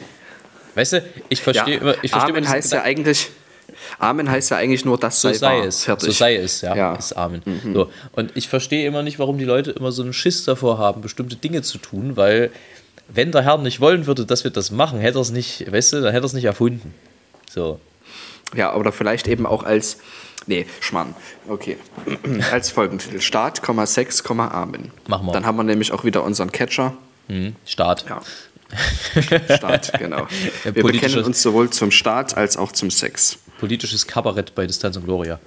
[0.74, 1.94] Weißt du, ich Ja, verstehe immer.
[2.02, 3.30] Ich verstehe Amen immer diesen heißt ja Gedanken- eigentlich,
[3.98, 5.64] Amen heißt ja eigentlich nur, das so sei, sei wahr.
[5.66, 5.84] es.
[5.84, 6.06] Fertig.
[6.06, 6.74] So sei es, ja.
[6.76, 6.94] Ja.
[6.94, 7.42] Ist Amen.
[7.74, 7.90] So.
[8.12, 11.36] Und ich verstehe immer nicht, warum die Leute immer so einen Schiss davor haben, bestimmte
[11.36, 12.50] Dinge zu tun, weil
[13.08, 15.92] wenn der Herr nicht wollen würde, dass wir das machen, hätte er es nicht, weißt
[15.94, 16.94] du, dann hätte er es nicht erfunden.
[17.50, 17.78] So.
[18.54, 19.98] Ja, oder vielleicht eben auch als,
[20.46, 21.14] nee, Schmarrn,
[21.48, 21.76] okay,
[22.52, 24.90] als Folgentitel, Staat, Sex, Amen.
[25.06, 25.32] Machen wir.
[25.32, 26.94] Dann haben wir nämlich auch wieder unseren Catcher.
[27.28, 27.56] Hm.
[27.64, 28.04] Staat.
[28.08, 28.20] Ja.
[29.56, 30.26] Staat, genau.
[30.64, 33.38] Ja, Wir bekennen uns sowohl zum Staat als auch zum Sex.
[33.58, 35.38] Politisches Kabarett bei Distanz und Gloria.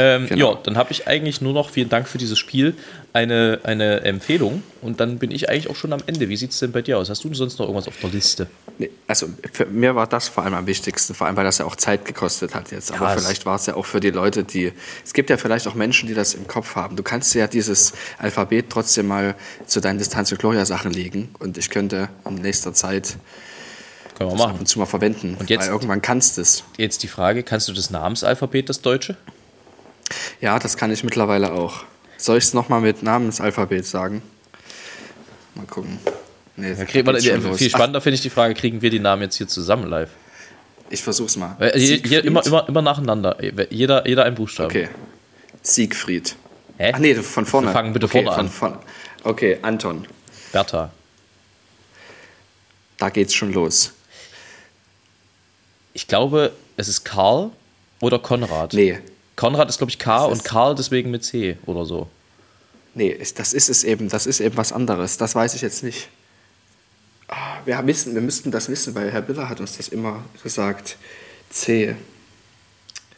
[0.00, 0.52] Ähm, Genau.
[0.54, 2.74] Ja, dann habe ich eigentlich nur noch, vielen Dank für dieses Spiel,
[3.12, 4.62] eine, eine Empfehlung.
[4.80, 6.28] Und dann bin ich eigentlich auch schon am Ende.
[6.28, 7.10] Wie sieht es denn bei dir aus?
[7.10, 8.46] Hast du sonst noch irgendwas auf der Liste?
[8.78, 11.64] Nee, also für mir war das vor allem am wichtigsten, vor allem weil das ja
[11.64, 12.92] auch Zeit gekostet hat jetzt.
[12.92, 14.72] Aber vielleicht war es ja auch für die Leute, die.
[15.04, 16.94] Es gibt ja vielleicht auch Menschen, die das im Kopf haben.
[16.94, 19.34] Du kannst ja dieses Alphabet trotzdem mal
[19.66, 23.16] zu deinen Distanz- und Gloria-Sachen legen und ich könnte in nächster Zeit
[24.16, 24.60] Können wir das ab machen.
[24.60, 25.36] und zu mal verwenden.
[25.40, 26.62] Und jetzt- Weil irgendwann kannst du es.
[26.76, 29.16] Jetzt die Frage: Kannst du das Namensalphabet, das Deutsche?
[30.40, 31.84] Ja, das kann ich mittlerweile auch.
[32.16, 34.22] Soll ich es nochmal mit Namensalphabet sagen?
[35.54, 35.98] Mal gucken.
[36.56, 37.58] Nee, geht's schon los.
[37.58, 40.10] viel Ach, spannender finde ich die Frage: Kriegen wir die Namen jetzt hier zusammen live?
[40.90, 41.56] ich versuch's mal.
[41.60, 43.36] Äh, Hier, immer, immer, immer nacheinander.
[43.70, 44.68] Jeder, jeder ein Buchstabe.
[44.68, 44.88] Okay.
[45.62, 46.36] Siegfried.
[46.78, 46.92] Hä?
[46.94, 47.68] Ach nee, von vorne.
[47.68, 48.48] Wir fangen bitte okay, vorne an.
[48.48, 48.78] Vorne.
[49.24, 50.06] Okay, Anton.
[50.52, 50.90] Bertha.
[52.96, 53.92] Da geht's schon los.
[55.92, 57.50] Ich glaube, es ist Karl
[58.00, 58.72] oder Konrad.
[58.72, 58.98] Nee,
[59.38, 62.08] Konrad ist, glaube ich, K und Karl deswegen mit C oder so.
[62.94, 64.08] nee, ist- das ist es eben.
[64.08, 65.16] Das ist eben was anderes.
[65.16, 66.08] Das weiß ich jetzt nicht.
[67.28, 70.96] Ah, Wir, wissen, wir müssten das wissen, weil Herr Biller hat uns das immer gesagt.
[71.50, 71.94] C.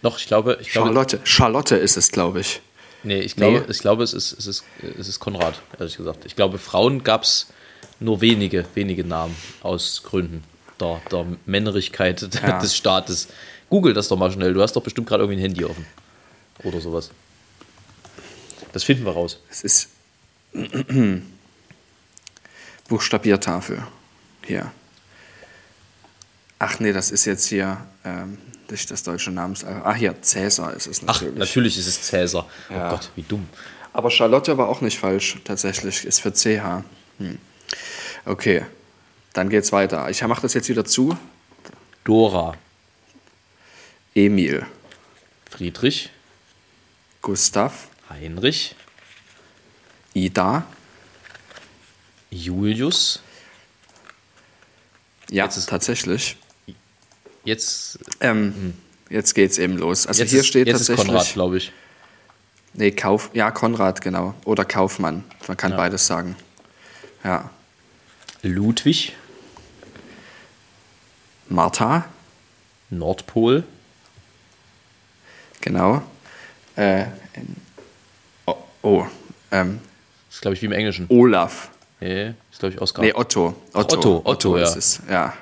[0.02, 1.20] Doch, ich glaube, ich glaube, Charlotte.
[1.24, 2.60] Charlotte ist es, glaube ich.
[3.02, 3.64] nee, ich glaube, Nee.
[3.70, 4.64] ich glaube, es ist, es ist,
[4.98, 6.24] es ist Konrad, ehrlich gesagt.
[6.26, 7.46] Ich glaube, Frauen gab es
[7.98, 10.42] nur wenige, wenige Namen aus Gründen
[10.80, 12.58] der, der Männlichkeit Ja.
[12.60, 13.28] des Staates.
[13.68, 14.52] Google das doch mal schnell.
[14.54, 15.86] Du hast doch bestimmt gerade irgendwie ein Handy offen.
[16.62, 17.10] Oder sowas.
[18.72, 19.40] Das finden wir raus.
[19.50, 19.88] Es ist
[22.88, 23.82] Buchstabiertafel.
[24.46, 24.70] Hier.
[26.58, 28.38] Ach nee, das ist jetzt hier ähm,
[28.70, 29.64] nicht das deutsche Namens.
[29.64, 31.38] Ah, hier, Cäsar ist es Ach, natürlich.
[31.38, 32.46] natürlich ist es Cäsar.
[32.68, 32.88] Ja.
[32.88, 33.48] Oh Gott, wie dumm.
[33.92, 36.04] Aber Charlotte war auch nicht falsch, tatsächlich.
[36.04, 36.84] Ist für CH.
[37.18, 37.38] Hm.
[38.24, 38.64] Okay,
[39.32, 40.08] dann geht's weiter.
[40.10, 41.16] Ich mache das jetzt wieder zu.
[42.04, 42.54] Dora,
[44.14, 44.66] Emil,
[45.48, 46.10] Friedrich,
[47.22, 48.74] Gustav, Heinrich,
[50.14, 50.64] Ida.
[52.30, 53.20] Julius.
[55.30, 56.36] Ja, Jetzt ist- tatsächlich.
[57.44, 58.74] Jetzt, Ähm,
[59.08, 60.06] Jetzt geht's eben los.
[60.06, 61.08] Also jetzt hier ist, steht jetzt ist tatsächlich.
[61.14, 61.72] Konrad, glaube ich.
[62.74, 64.34] Nee, Kauf, ja, Konrad, genau.
[64.44, 65.24] Oder Kaufmann.
[65.48, 65.76] Man kann Ja.
[65.76, 66.36] beides sagen.
[67.24, 67.50] Ja.
[68.42, 69.16] Ludwig,
[71.48, 72.08] Martha,
[72.90, 73.64] Nordpol,
[75.60, 76.02] genau.
[76.80, 77.04] Äh,
[78.46, 79.06] oh, oh
[79.50, 79.80] ähm,
[80.30, 81.04] ist glaube ich wie im Englischen.
[81.10, 81.70] Olaf.
[82.00, 83.02] Nee, ist glaube ich Oscar.
[83.02, 83.54] Nee, Otto.
[83.74, 84.78] Otto, Otto, Otto, ist ja.
[84.78, 85.00] es.
[85.10, 85.34] Ja.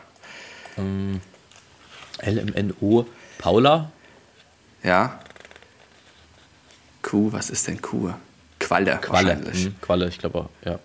[2.23, 3.07] LMNO,
[3.39, 3.93] Paula,
[4.83, 5.21] Ja.
[7.03, 8.13] Kuh, was ist denn Kuh?
[8.59, 9.29] Qualle, Qualle.
[9.29, 9.65] wahrscheinlich.
[9.67, 10.81] Hm, Qualle, ich glaube, ja.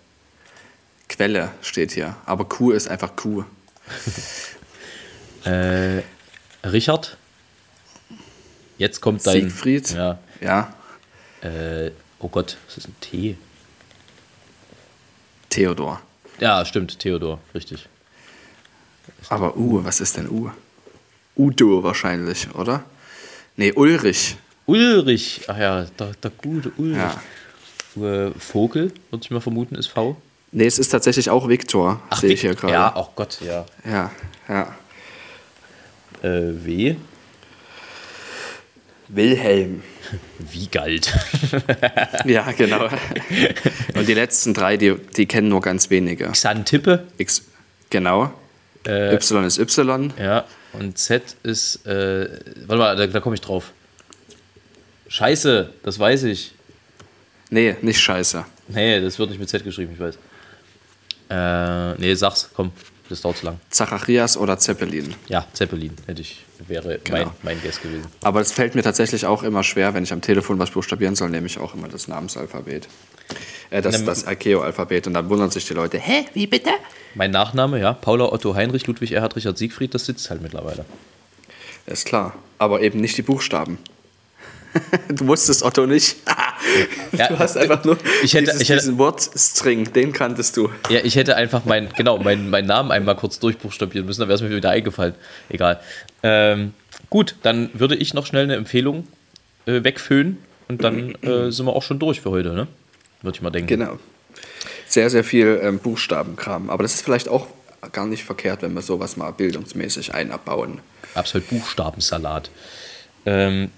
[1.08, 2.16] Quelle steht hier.
[2.26, 3.44] Aber Kuh ist einfach Kuh.
[5.44, 6.00] Äh,
[6.64, 7.18] Richard.
[8.78, 9.42] Jetzt kommt dein.
[9.42, 9.90] Siegfried.
[9.90, 10.18] Ja.
[10.40, 10.74] Ja.
[11.42, 13.36] Äh, oh Gott, was ist ein T?
[21.36, 22.84] Udo wahrscheinlich, oder?
[23.56, 24.36] Nee, Ulrich.
[24.66, 26.96] Ulrich, ach ja, der, der gute Ulrich.
[26.96, 28.26] Ja.
[28.26, 30.16] Äh, Vogel, würde ich mal vermuten, ist V.
[30.52, 32.72] Nee, es ist tatsächlich auch Viktor, sehe ich hier gerade.
[32.72, 33.66] Ja, oh Gott, ja.
[33.84, 34.10] ja,
[34.48, 34.74] ja.
[36.22, 36.96] Äh, W.
[39.08, 39.82] Wilhelm.
[40.38, 41.12] Wie galt.
[42.24, 42.88] Ja, genau.
[43.94, 46.26] Und die letzten drei, die, die kennen nur ganz wenige.
[46.30, 47.06] Xantippe.
[47.18, 47.44] X,
[47.90, 48.32] genau.
[48.86, 50.12] y ist Y.
[50.18, 52.28] Ja, und Z ist, äh,
[52.66, 53.72] warte mal, da, da komme ich drauf.
[55.08, 56.52] Scheiße, das weiß ich.
[57.50, 58.44] Nee, nicht scheiße.
[58.68, 60.18] Nee, das wird nicht mit Z geschrieben, ich weiß.
[61.30, 62.72] Äh, nee, sag's, komm,
[63.08, 63.60] das dauert zu lang.
[63.70, 65.14] Zacharias oder Zeppelin.
[65.28, 67.18] Ja, Zeppelin hätte ich, wäre Genau.
[67.18, 68.06] mein, mein Guess gewesen.
[68.22, 71.30] Aber es fällt mir tatsächlich auch immer schwer, wenn ich am Telefon was buchstabieren soll,
[71.30, 72.88] nehme ich auch immer das Namensalphabet.
[73.70, 75.06] Äh, das, Nimm- das Archeo-Alphabet.
[75.06, 76.70] Und dann wundern sich die Leute, hä, wie bitte?
[77.14, 80.84] Mein Nachname, ja, Paula Otto Heinrich Ludwig Erhard Richard Siegfried, das sitzt halt mittlerweile.
[81.86, 82.34] Ist klar.
[82.58, 83.78] Aber eben nicht die Buchstaben.
[85.08, 86.16] du wusstest Otto nicht.
[87.12, 90.70] Ja, du hast einfach nur ich hätte- dieses, ich hätte- diesen Wortstring, den kanntest du.
[90.88, 94.36] Ja, ich hätte einfach mein, genau, meinen mein Namen einmal kurz durchbuchstabieren müssen, dann wäre
[94.36, 95.14] es mir wieder eingefallen.
[95.50, 95.78] Egal.
[96.22, 96.72] Ähm,
[97.10, 99.06] gut, dann würde ich noch schnell eine Empfehlung
[99.66, 102.66] äh, wegföhnen und dann äh, sind wir auch schon durch für heute, ne?
[103.22, 103.68] Würde ich mal denken.
[103.68, 103.98] Genau.
[104.86, 106.70] Sehr, sehr viel ähm, Buchstabenkram.
[106.70, 107.46] Aber das ist vielleicht auch
[107.92, 110.80] gar nicht verkehrt, wenn wir sowas mal bildungsmäßig einbauen.
[111.14, 112.50] Absolut Buchstabensalat.
[113.26, 113.70] Ähm,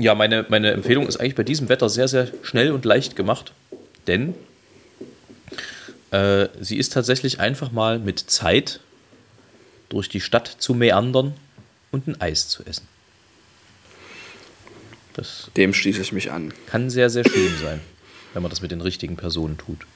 [0.00, 3.52] ja, meine, meine Empfehlung ist eigentlich bei diesem Wetter sehr, sehr schnell und leicht gemacht,
[4.06, 4.34] denn
[6.10, 8.80] äh, sie ist tatsächlich einfach mal mit Zeit
[9.88, 11.34] durch die Stadt zu meandern
[11.90, 12.86] und ein Eis zu essen.
[15.14, 16.54] Das Dem schließe ich mich an.
[16.66, 17.80] kann sehr, sehr schön sein,
[18.32, 19.86] wenn man das mit den richtigen Personen tut.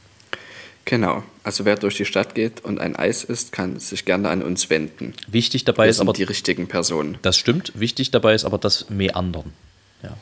[0.84, 1.22] Genau.
[1.44, 4.68] Also wer durch die Stadt geht und ein Eis isst, kann sich gerne an uns
[4.68, 5.14] wenden.
[5.26, 7.16] Wichtig dabei Wir ist aber, die richtigen Personen.
[7.22, 9.52] das stimmt, wichtig dabei ist aber das Meandern.
[10.04, 10.16] Ja.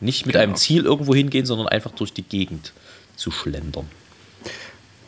[0.00, 0.42] Nicht mit Genau.
[0.44, 2.72] einem Ziel irgendwo hingehen, sondern einfach durch die Gegend
[3.16, 3.88] zu schlendern.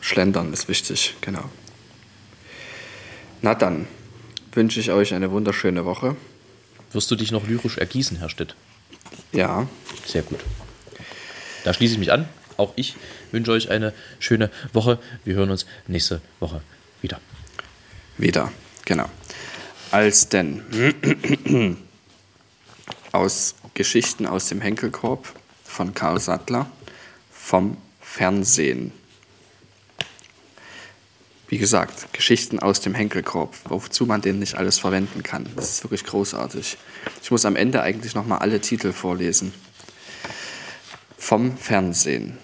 [0.01, 1.49] Schlendern ist wichtig, genau.
[3.41, 3.87] Na dann
[4.51, 6.15] wünsche ich euch eine wunderschöne Woche.
[6.91, 8.55] Wirst du dich noch lyrisch ergießen, Herr Stitt?
[9.31, 9.67] Ja,
[10.05, 10.39] Sehr gut.
[11.63, 12.27] Da schließe ich mich an.
[12.57, 12.95] Auch ich
[13.31, 14.99] wünsche euch eine schöne Woche.
[15.23, 16.61] Wir hören uns nächste Woche
[17.01, 17.19] wieder.
[18.17, 18.51] wieder,
[18.85, 19.09] genau.
[19.91, 20.61] Als denn
[23.11, 26.69] aus Geschichten aus dem Henkelkorb von Karl Sattler
[27.31, 28.91] vom Fernsehen.
[31.47, 35.47] Wie gesagt, Geschichten aus dem Henkelkorb, wozu man den nicht alles verwenden kann.
[35.55, 36.77] Das ist wirklich großartig.
[37.21, 39.53] Ich muss am Ende eigentlich nochmal alle Titel vorlesen.
[41.17, 42.37] Vom Fernsehen.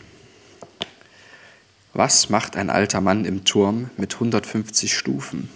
[1.94, 5.50] Was macht ein alter Mann im Turm mit 150 Stufen?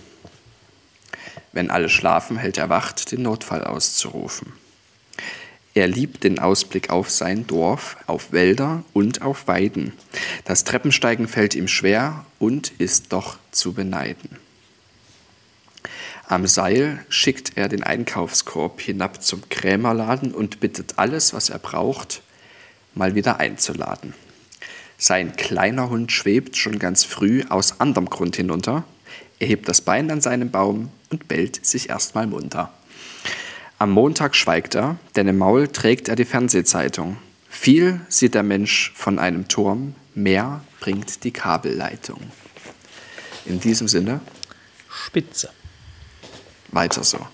[1.51, 4.53] Wenn alle schlafen, hält er Wacht, den Notfall auszurufen.
[5.75, 9.93] Er liebt den Ausblick auf sein Dorf, auf Wälder und auf Weiden.
[10.45, 14.37] Das Treppensteigen fällt ihm schwer und ist doch zu beneiden.
[16.27, 22.21] Am Seil schickt er den Einkaufskorb hinab zum Krämerladen und bittet alles, was er braucht,
[22.93, 24.13] mal wieder einzuladen.
[24.97, 28.83] Sein kleiner Hund schwebt schon ganz früh aus anderem Grund hinunter.
[29.39, 32.71] Er hebt das Bein an seinem Baum und bellt sich erstmal munter.
[33.83, 37.17] Am Montag schweigt er, denn im Maul trägt er die Fernsehzeitung.
[37.49, 42.21] Viel sieht der Mensch von einem Turm, mehr bringt die Kabelleitung.
[43.43, 44.21] In diesem Sinne,
[44.89, 45.49] Spitze.
[46.71, 47.27] weiter so.